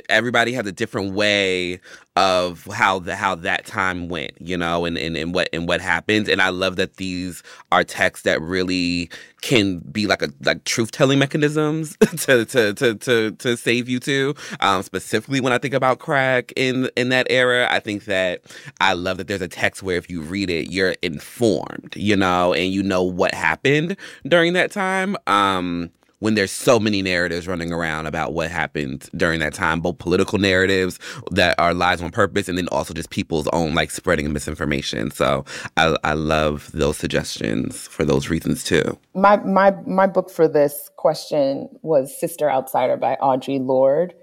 [0.07, 1.81] everybody has a different way
[2.15, 5.81] of how the how that time went, you know, and, and, and what and what
[5.81, 6.29] happened.
[6.29, 7.41] And I love that these
[7.71, 9.09] are texts that really
[9.41, 13.99] can be like a like truth telling mechanisms to, to to to to save you
[13.99, 14.35] too.
[14.59, 18.43] Um, specifically when I think about crack in in that era, I think that
[18.79, 22.53] I love that there's a text where if you read it, you're informed, you know,
[22.53, 23.97] and you know what happened
[24.27, 25.17] during that time.
[25.25, 25.89] Um,
[26.23, 30.39] when there's so many narratives running around about what happened during that time, both political
[30.39, 30.97] narratives
[31.31, 35.11] that are lies on purpose, and then also just people's own like spreading misinformation.
[35.11, 35.43] So
[35.75, 38.97] I, I love those suggestions for those reasons too.
[39.13, 44.13] My my my book for this question was Sister Outsider by Audre Lorde.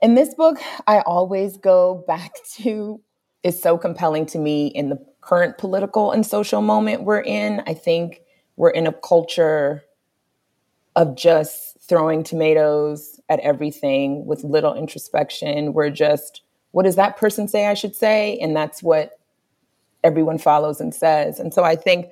[0.00, 3.00] In this book, I always go back to
[3.42, 7.64] is so compelling to me in the current political and social moment we're in.
[7.66, 8.20] I think
[8.54, 9.82] we're in a culture
[10.96, 15.72] of just throwing tomatoes at everything with little introspection.
[15.72, 18.38] We're just, what does that person say I should say?
[18.38, 19.18] And that's what
[20.04, 21.38] everyone follows and says.
[21.38, 22.10] And so I think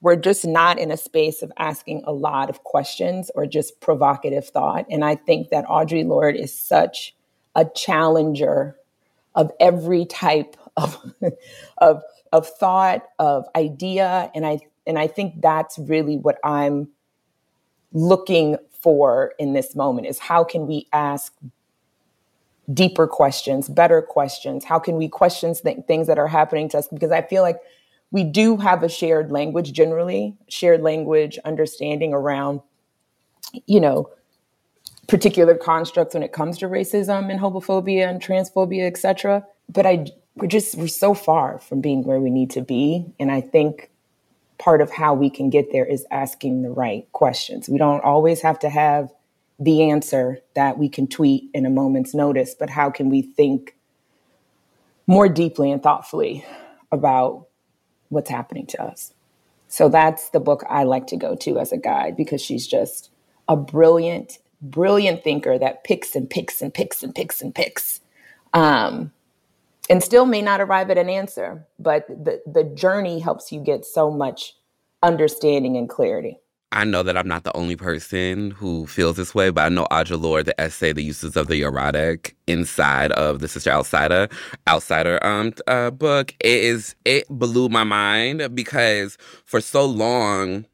[0.00, 4.46] we're just not in a space of asking a lot of questions or just provocative
[4.46, 4.86] thought.
[4.90, 7.14] And I think that Audre Lorde is such
[7.54, 8.76] a challenger
[9.34, 10.96] of every type of
[11.78, 12.02] of
[12.32, 16.88] of thought, of idea, and I and I think that's really what I'm
[17.92, 21.34] looking for in this moment is how can we ask
[22.72, 24.64] deeper questions, better questions?
[24.64, 26.88] How can we question th- things that are happening to us?
[26.88, 27.60] Because I feel like
[28.10, 32.60] we do have a shared language generally, shared language understanding around,
[33.66, 34.10] you know,
[35.08, 39.44] particular constructs when it comes to racism and homophobia and transphobia, et cetera.
[39.68, 43.04] But I we're just we're so far from being where we need to be.
[43.18, 43.90] And I think
[44.58, 47.68] part of how we can get there is asking the right questions.
[47.68, 49.12] We don't always have to have
[49.58, 53.76] the answer that we can tweet in a moment's notice, but how can we think
[55.06, 56.44] more deeply and thoughtfully
[56.92, 57.46] about
[58.08, 59.12] what's happening to us?
[59.68, 63.10] So that's the book I like to go to as a guide because she's just
[63.48, 68.00] a brilliant, brilliant thinker that picks and picks and picks and picks and picks.
[68.54, 69.12] Um,
[69.90, 73.84] and still may not arrive at an answer, but the, the journey helps you get
[73.84, 74.54] so much
[75.02, 76.38] understanding and clarity.
[76.70, 79.86] I know that I'm not the only person who feels this way, but I know
[79.90, 84.28] Audre Lorde, the essay, The Uses of the Erotic, inside of the Sister Outsider,
[84.68, 89.16] Outsider um uh, book, it is it blew my mind because
[89.46, 90.66] for so long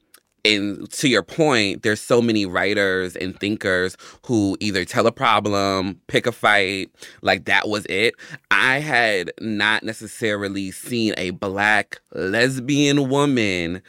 [0.45, 6.01] and to your point, there's so many writers and thinkers who either tell a problem,
[6.07, 6.91] pick a fight,
[7.23, 8.15] like that was it.
[8.51, 13.83] I had not necessarily seen a black lesbian woman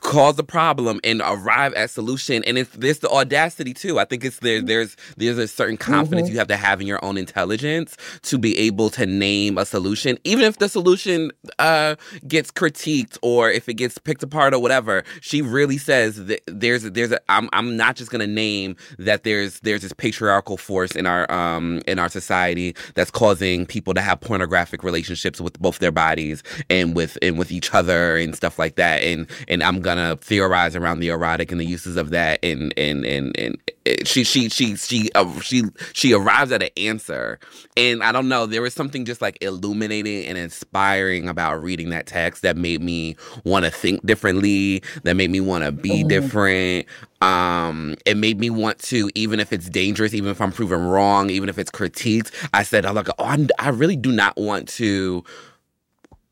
[0.00, 2.42] cause a problem and arrive at solution.
[2.44, 3.98] And it's there's the audacity too.
[3.98, 4.62] I think it's there.
[4.62, 6.34] There's there's a certain confidence mm-hmm.
[6.34, 10.18] you have to have in your own intelligence to be able to name a solution,
[10.24, 15.04] even if the solution uh, gets critiqued or if it gets picked apart or whatever.
[15.20, 19.60] She really says that there's there's a I'm I'm not just gonna name that there's
[19.60, 24.20] there's this patriarchal force in our um in our society that's causing people to have
[24.20, 28.76] pornographic relationships with both their bodies and with and with each other and stuff like
[28.76, 29.02] that.
[29.02, 33.04] And and I'm gonna theorize around the erotic and the uses of that and and
[33.04, 33.58] and and
[34.04, 37.38] she she she she uh, she she arrives at an answer
[37.76, 42.06] and I don't know there was something just like illuminating and inspiring about reading that
[42.06, 46.08] text that made me want to think differently that made me want to be mm-hmm.
[46.08, 46.86] different.
[47.20, 51.30] Um, it made me want to, even if it's dangerous, even if I'm proven wrong,
[51.30, 54.68] even if it's critiqued, I said, I'm like, oh, I, I really do not want
[54.70, 55.24] to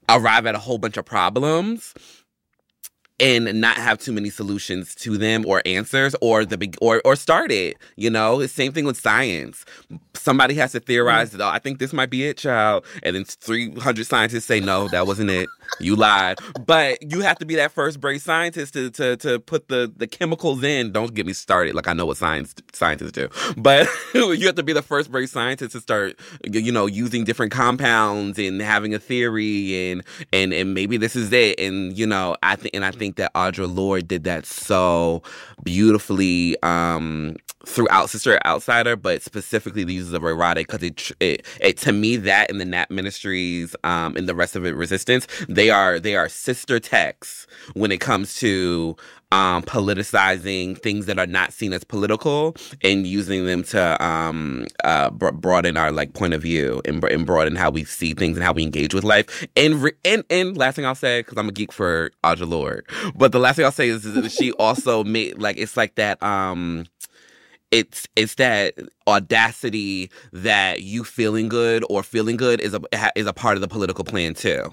[0.09, 1.95] arrive at a whole bunch of problems
[3.23, 7.15] and not have too many solutions to them or answers or the big or or
[7.17, 7.77] start it.
[7.97, 9.65] You know, it's same thing with science.
[10.15, 11.39] Somebody has to theorize mm.
[11.39, 11.45] that.
[11.45, 14.89] Oh, I think this might be it, child, and then three hundred scientists say no,
[14.89, 15.49] that wasn't it.
[15.81, 16.39] You lied.
[16.67, 20.07] But you have to be that first brave scientist to to to put the the
[20.07, 20.93] chemicals in.
[20.93, 21.75] Don't get me started.
[21.75, 25.31] Like I know what science scientists do, but you have to be the first brave
[25.31, 30.03] scientist to start, you know, using different compounds and having a theory and
[30.33, 31.59] and and maybe this is it.
[31.61, 35.23] And you know, I think and I think think that Audre Lorde did that so
[35.63, 37.37] beautifully um,
[37.67, 42.17] throughout Sister Outsider, but specifically the uses of erotic because it, it, it, to me
[42.17, 46.17] that in the Nap Ministries um, and the rest of it Resistance they are they
[46.17, 48.97] are sister texts when it comes to
[49.33, 55.11] um, politicizing things that are not seen as political and using them to um, uh,
[55.11, 58.53] broaden our like point of view and, and, broaden how we see things and how
[58.53, 59.47] we engage with life.
[59.57, 62.87] And re- and, and last thing I'll say because I'm a geek for Audre Lorde,
[63.15, 65.95] but the last thing I'll say is, is that she also made like it's like
[65.95, 66.23] that.
[66.23, 66.85] Um,
[67.71, 68.75] it's it's that
[69.09, 72.83] audacity that you feeling good or feeling good is a
[73.17, 74.71] is a part of the political plan too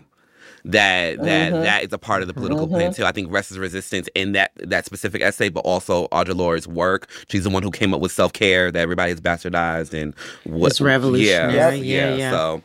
[0.65, 1.63] that that, mm-hmm.
[1.63, 2.75] that is a part of the political mm-hmm.
[2.75, 3.05] plan too.
[3.05, 7.09] I think Rest is Resistance in that that specific essay, but also Audre Lorde's work.
[7.27, 10.71] She's the one who came up with self care that everybody has bastardized and what
[10.71, 11.53] it's revolutionary.
[11.53, 12.15] Yeah, yeah, yeah.
[12.15, 12.31] yeah.
[12.31, 12.63] So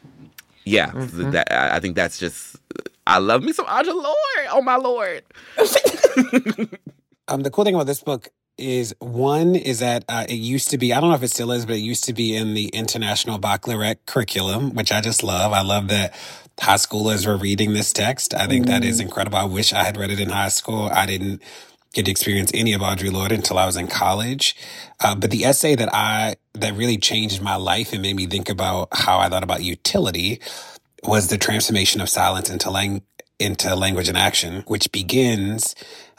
[0.64, 1.30] yeah, mm-hmm.
[1.32, 2.56] that, I think that's just.
[3.06, 4.48] I love me some Audre Lorde.
[4.50, 5.22] Oh my lord.
[7.28, 10.78] um, the cool thing about this book is one is that uh, it used to
[10.78, 12.68] be I don't know if it still is, but it used to be in the
[12.68, 15.52] international baccalaureate curriculum, which I just love.
[15.52, 16.14] I love that
[16.60, 18.34] high schoolers were reading this text.
[18.34, 18.68] I think mm.
[18.68, 19.04] that is mm.
[19.04, 19.38] incredible.
[19.38, 20.90] I wish I had read it in high school.
[20.92, 21.42] I didn't
[21.92, 24.56] get to experience any of Audre Lorde until I was in college.
[25.00, 28.48] Uh, but the essay that I that really changed my life and made me think
[28.48, 30.40] about how I thought about utility
[31.02, 33.02] was the transformation of silence into lang-
[33.38, 35.74] into language and action, which begins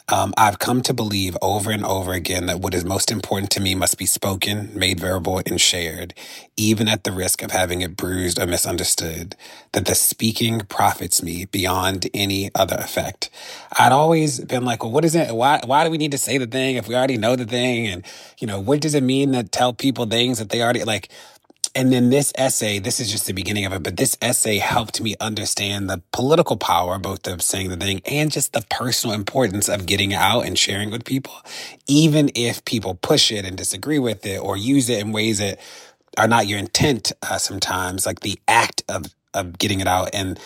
[0.08, 3.60] um, I've come to believe over and over again that what is most important to
[3.60, 6.14] me must be spoken, made verbal, and shared,
[6.56, 9.36] even at the risk of having it bruised or misunderstood.
[9.72, 13.32] That the speaking profits me beyond any other effect.
[13.80, 15.34] I'd always been like, well, what is it?
[15.34, 17.88] Why, why do we need to say the thing if we already know the thing?
[17.88, 18.06] And,
[18.40, 21.10] you know, what does it mean to tell people things that they already like?
[21.78, 25.02] And then this essay, this is just the beginning of it, but this essay helped
[25.02, 29.68] me understand the political power, both of saying the thing and just the personal importance
[29.68, 31.34] of getting it out and sharing with people,
[31.86, 35.60] even if people push it and disagree with it or use it in ways that
[36.18, 40.40] are not your intent uh, sometimes, like the act of, of getting it out and,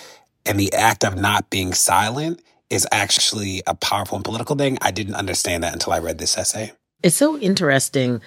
[0.47, 4.79] and the act of not being silent is actually a powerful and political thing.
[4.81, 6.71] I didn't understand that until I read this essay.
[7.03, 8.19] It's so interesting.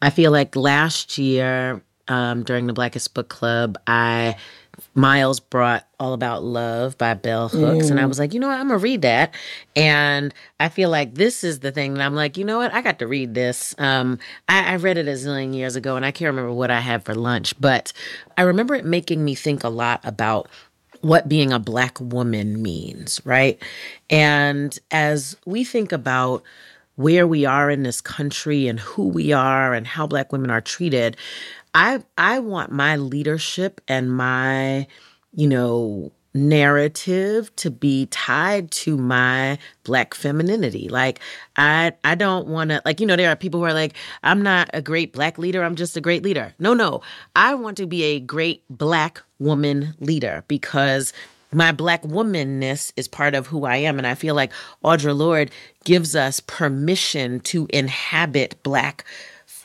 [0.00, 4.36] I feel like last year um, during the Blackest Book Club, I
[4.94, 7.86] Myles brought All About Love by Bell Hooks.
[7.86, 7.90] Mm.
[7.92, 8.08] And I mm.
[8.08, 8.58] was like, you know what?
[8.58, 9.34] I'm going to read that.
[9.74, 12.72] And I feel like this is the thing that I'm like, you know what?
[12.72, 13.74] I got to read this.
[13.78, 16.80] Um, I, I read it a zillion years ago and I can't remember what I
[16.80, 17.92] had for lunch, but
[18.36, 20.48] I remember it making me think a lot about
[21.00, 23.62] what being a Black woman means, right?
[24.10, 26.42] And as we think about
[26.96, 30.62] where we are in this country and who we are and how Black women are
[30.62, 31.16] treated,
[31.76, 34.86] I I want my leadership and my,
[35.34, 40.88] you know, narrative to be tied to my black femininity.
[40.88, 41.20] Like
[41.56, 44.40] I I don't want to like you know there are people who are like I'm
[44.40, 46.54] not a great black leader, I'm just a great leader.
[46.58, 47.02] No, no.
[47.36, 51.12] I want to be a great black woman leader because
[51.52, 54.50] my black womanness is part of who I am and I feel like
[54.82, 55.50] Audre Lorde
[55.84, 59.04] gives us permission to inhabit black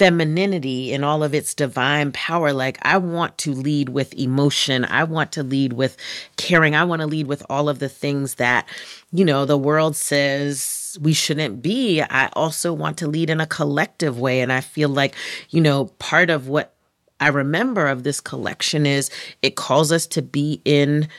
[0.01, 2.53] femininity and all of its divine power.
[2.53, 4.83] Like, I want to lead with emotion.
[4.85, 5.95] I want to lead with
[6.37, 6.73] caring.
[6.73, 8.67] I want to lead with all of the things that,
[9.11, 12.01] you know, the world says we shouldn't be.
[12.01, 14.41] I also want to lead in a collective way.
[14.41, 15.13] And I feel like,
[15.51, 16.73] you know, part of what
[17.19, 19.11] I remember of this collection is
[19.43, 21.09] it calls us to be in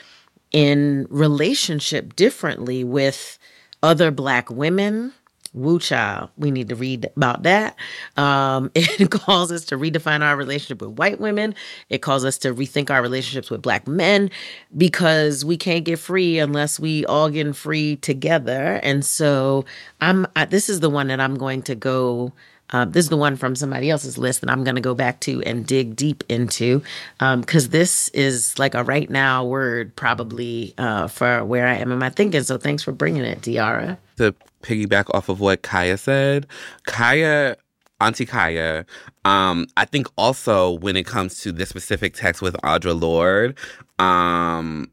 [0.51, 3.39] in relationship differently with
[3.81, 5.13] other black women
[5.55, 6.31] Woo child.
[6.39, 7.77] We need to read about that.
[8.17, 11.55] Um, it calls us to redefine our relationship with white women.
[11.91, 14.31] It calls us to rethink our relationships with black men
[14.77, 18.81] because we can't get free unless we all get free together.
[18.83, 19.65] And so
[20.01, 22.33] I'm I, this is the one that I'm going to go
[22.73, 25.21] uh, this is the one from somebody else's list that I'm going to go back
[25.21, 26.83] to and dig deep into
[27.19, 31.93] because um, this is like a right now word probably uh, for where I am
[31.93, 32.43] in my thinking.
[32.43, 33.99] So thanks for bringing it, De'Ara.
[34.17, 36.47] To piggyback off of what Kaya said,
[36.87, 37.57] Kaya
[38.01, 38.85] Auntie Kaya.
[39.25, 43.59] Um, I think also when it comes to this specific text with Audre Lorde,
[43.99, 44.91] um,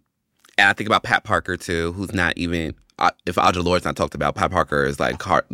[0.57, 2.75] and I think about Pat Parker too, who's not even
[3.25, 5.45] if Audre Lorde's not talked about, Pat Parker is like hard,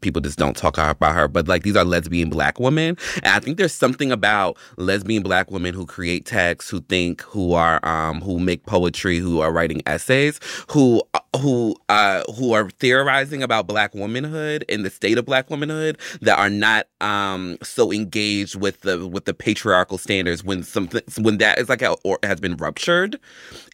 [0.00, 1.28] people just don't talk about her.
[1.28, 5.50] But like these are lesbian black women, and I think there's something about lesbian black
[5.50, 9.82] women who create texts, who think, who are, um, who make poetry, who are writing
[9.86, 11.02] essays, who
[11.38, 16.38] who uh, who are theorizing about black womanhood and the state of black womanhood that
[16.38, 21.58] are not um, so engaged with the with the patriarchal standards when something when that
[21.58, 23.18] is like a, or has been ruptured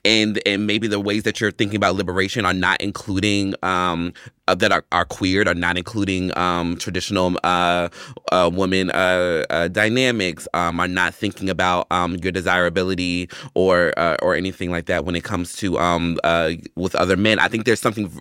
[0.04, 4.12] and and maybe the ways that you're thinking about liberation are not including um,
[4.48, 7.88] uh, that are, are queer are not including um, traditional uh,
[8.32, 14.16] uh, woman uh, uh, dynamics um, are not thinking about um, your desirability or uh,
[14.22, 16.18] or anything like that when it comes to um,
[16.76, 17.38] with other men.
[17.38, 18.12] I think there's something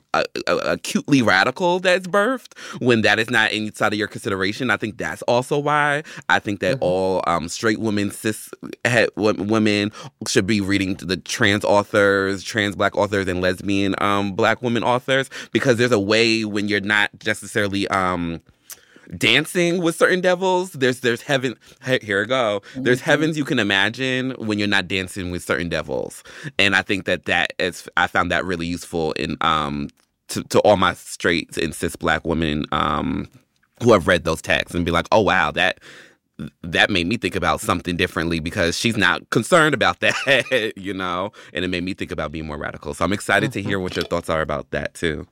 [0.48, 4.70] acutely radical that's birthed when that is not inside of your consideration.
[4.70, 6.84] I think that's also why I think that mm-hmm.
[6.84, 8.50] all um, straight women, cis
[9.16, 9.92] women
[10.28, 15.30] should be reading the trans authors, trans black authors, and lesbian um, black women authors
[15.52, 18.42] because there's a way way when you're not necessarily um
[19.18, 21.56] dancing with certain devils there's there's heaven
[22.02, 23.12] here we go there's mm-hmm.
[23.12, 26.24] heavens you can imagine when you're not dancing with certain devils
[26.58, 29.90] and i think that that is i found that really useful in um
[30.28, 33.28] to, to all my straight and cis black women um
[33.84, 35.80] who have read those texts and be like oh wow that
[36.64, 41.32] that made me think about something differently because she's not concerned about that, you know,
[41.54, 42.94] and it made me think about being more radical.
[42.94, 43.62] So I'm excited mm-hmm.
[43.62, 45.26] to hear what your thoughts are about that too.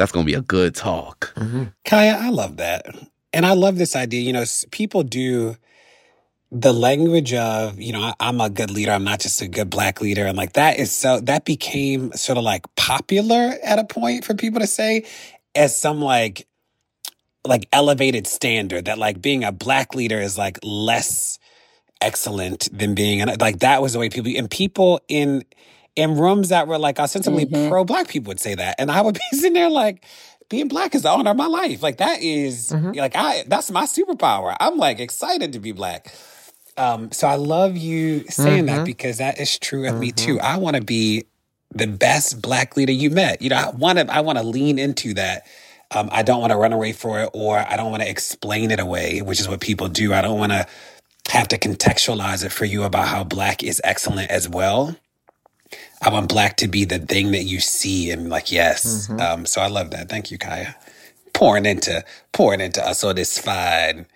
[0.00, 1.34] That's going to be a good talk.
[1.36, 1.64] Mm-hmm.
[1.84, 2.86] Kaya, I love that.
[3.34, 4.22] And I love this idea.
[4.22, 5.56] You know, people do
[6.50, 8.92] the language of, you know, I'm a good leader.
[8.92, 10.24] I'm not just a good black leader.
[10.24, 14.32] And like that is so, that became sort of like popular at a point for
[14.34, 15.04] people to say
[15.54, 16.48] as some like,
[17.46, 21.38] like elevated standard that like being a black leader is like less
[22.00, 25.44] excellent than being, and like that was the way people, and people in,
[26.00, 27.68] in rooms that were like ostensibly mm-hmm.
[27.68, 28.76] pro black people would say that.
[28.78, 30.04] And I would be sitting there like,
[30.48, 31.82] being black is the honor of my life.
[31.82, 32.92] Like that is, mm-hmm.
[32.92, 34.56] like I that's my superpower.
[34.58, 36.12] I'm like excited to be black.
[36.76, 38.76] Um, so I love you saying mm-hmm.
[38.78, 40.36] that because that is true of me too.
[40.36, 40.46] Mm-hmm.
[40.46, 41.26] I want to be
[41.72, 43.42] the best black leader you met.
[43.42, 45.46] You know, I want to I want to lean into that.
[45.92, 48.70] Um, I don't want to run away for it or I don't want to explain
[48.70, 50.14] it away, which is what people do.
[50.14, 50.66] I don't want to
[51.30, 54.96] have to contextualize it for you about how black is excellent as well.
[56.02, 59.08] I want black to be the thing that you see and like, yes.
[59.08, 59.20] Mm-hmm.
[59.20, 60.08] Um, so I love that.
[60.08, 60.74] Thank you, Kaya.
[61.32, 64.06] Pouring into pouring into us on this fine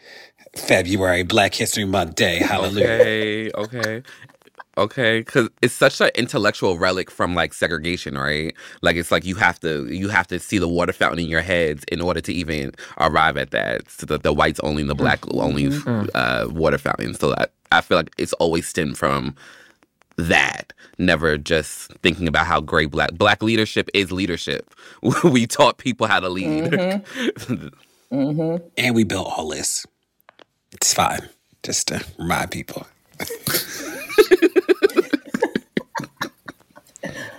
[0.57, 2.38] February Black History Month day.
[2.38, 2.86] Hallelujah.
[2.86, 4.02] Okay, okay.
[4.76, 8.52] Okay, because it's such an intellectual relic from like segregation, right?
[8.82, 11.42] Like it's like you have to you have to see the water fountain in your
[11.42, 13.88] heads in order to even arrive at that.
[13.88, 16.09] So that the whites only and the black only mm-hmm.
[16.14, 17.14] uh, water fountain.
[17.14, 19.36] So that I feel like it's always stemmed from
[20.17, 20.73] that.
[20.99, 24.73] Never just thinking about how great black black leadership is leadership.
[25.25, 27.69] we taught people how to lead, mm-hmm.
[28.15, 28.67] mm-hmm.
[28.77, 29.87] and we built all this.
[30.73, 31.29] It's fine,
[31.62, 32.87] just to remind people.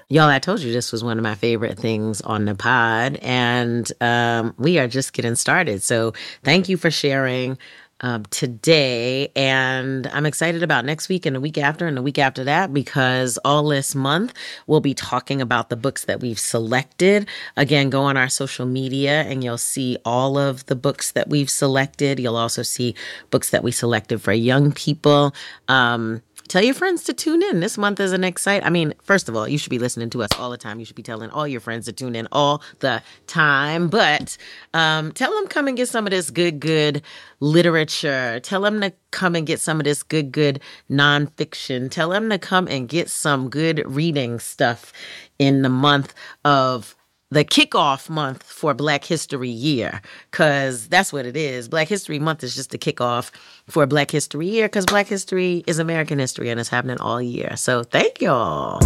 [0.08, 3.92] Y'all, I told you this was one of my favorite things on the pod, and
[4.02, 5.82] um, we are just getting started.
[5.82, 6.14] So,
[6.44, 7.58] thank you for sharing
[8.02, 9.32] um, today.
[9.36, 12.74] And I'm excited about next week and the week after and the week after that
[12.74, 14.34] because all this month
[14.68, 17.28] we'll be talking about the books that we've selected.
[17.58, 21.50] Again, go on our social media and you'll see all of the books that we've
[21.50, 22.20] selected.
[22.20, 22.96] You'll also see
[23.30, 25.34] books that we selected for young people.
[25.68, 27.60] Um, Tell your friends to tune in.
[27.60, 28.66] This month is an exciting.
[28.66, 30.80] I mean, first of all, you should be listening to us all the time.
[30.80, 33.90] You should be telling all your friends to tune in all the time.
[33.90, 34.38] But
[34.74, 37.02] um, tell them come and get some of this good, good
[37.40, 38.40] literature.
[38.42, 41.90] Tell them to come and get some of this good, good nonfiction.
[41.90, 44.94] Tell them to come and get some good reading stuff
[45.40, 46.95] in the month of
[47.32, 50.02] the kickoff month for Black History Year,
[50.32, 51.68] because that's what it is.
[51.68, 53.32] Black History Month is just the kickoff
[53.68, 57.56] for Black History Year, because Black History is American history and it's happening all year.
[57.58, 58.80] So thank y'all.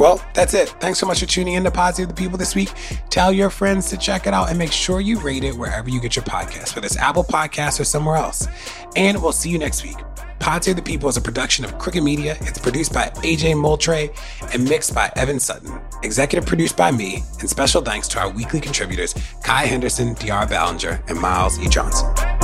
[0.00, 0.70] Well, that's it.
[0.80, 2.72] Thanks so much for tuning in to Pod Save the People this week.
[3.10, 6.00] Tell your friends to check it out and make sure you rate it wherever you
[6.00, 8.48] get your podcast, whether it's Apple Podcasts or somewhere else.
[8.96, 9.98] And we'll see you next week.
[10.38, 12.38] Pod Save the People is a production of Crooked Media.
[12.40, 14.08] It's produced by AJ Moultrie
[14.54, 15.78] and mixed by Evan Sutton.
[16.02, 21.06] Executive produced by me, and special thanks to our weekly contributors, Kaya Henderson, De'Ara Balenger,
[21.10, 21.68] and Myles E.
[21.68, 22.39] Johnson.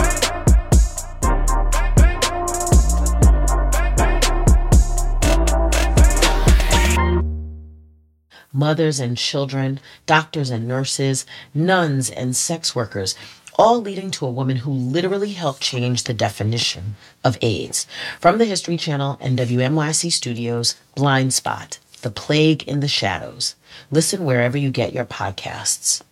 [8.57, 13.15] Mothers and children, doctors and nurses, nuns and sex workers
[13.59, 17.87] all leading to a woman who literally helped change the definition of AIDS.
[18.19, 23.55] From the History Channel and WNYC Studios, Blind Spot, The Plague in the Shadows.
[23.91, 26.03] Listen wherever you get your podcasts.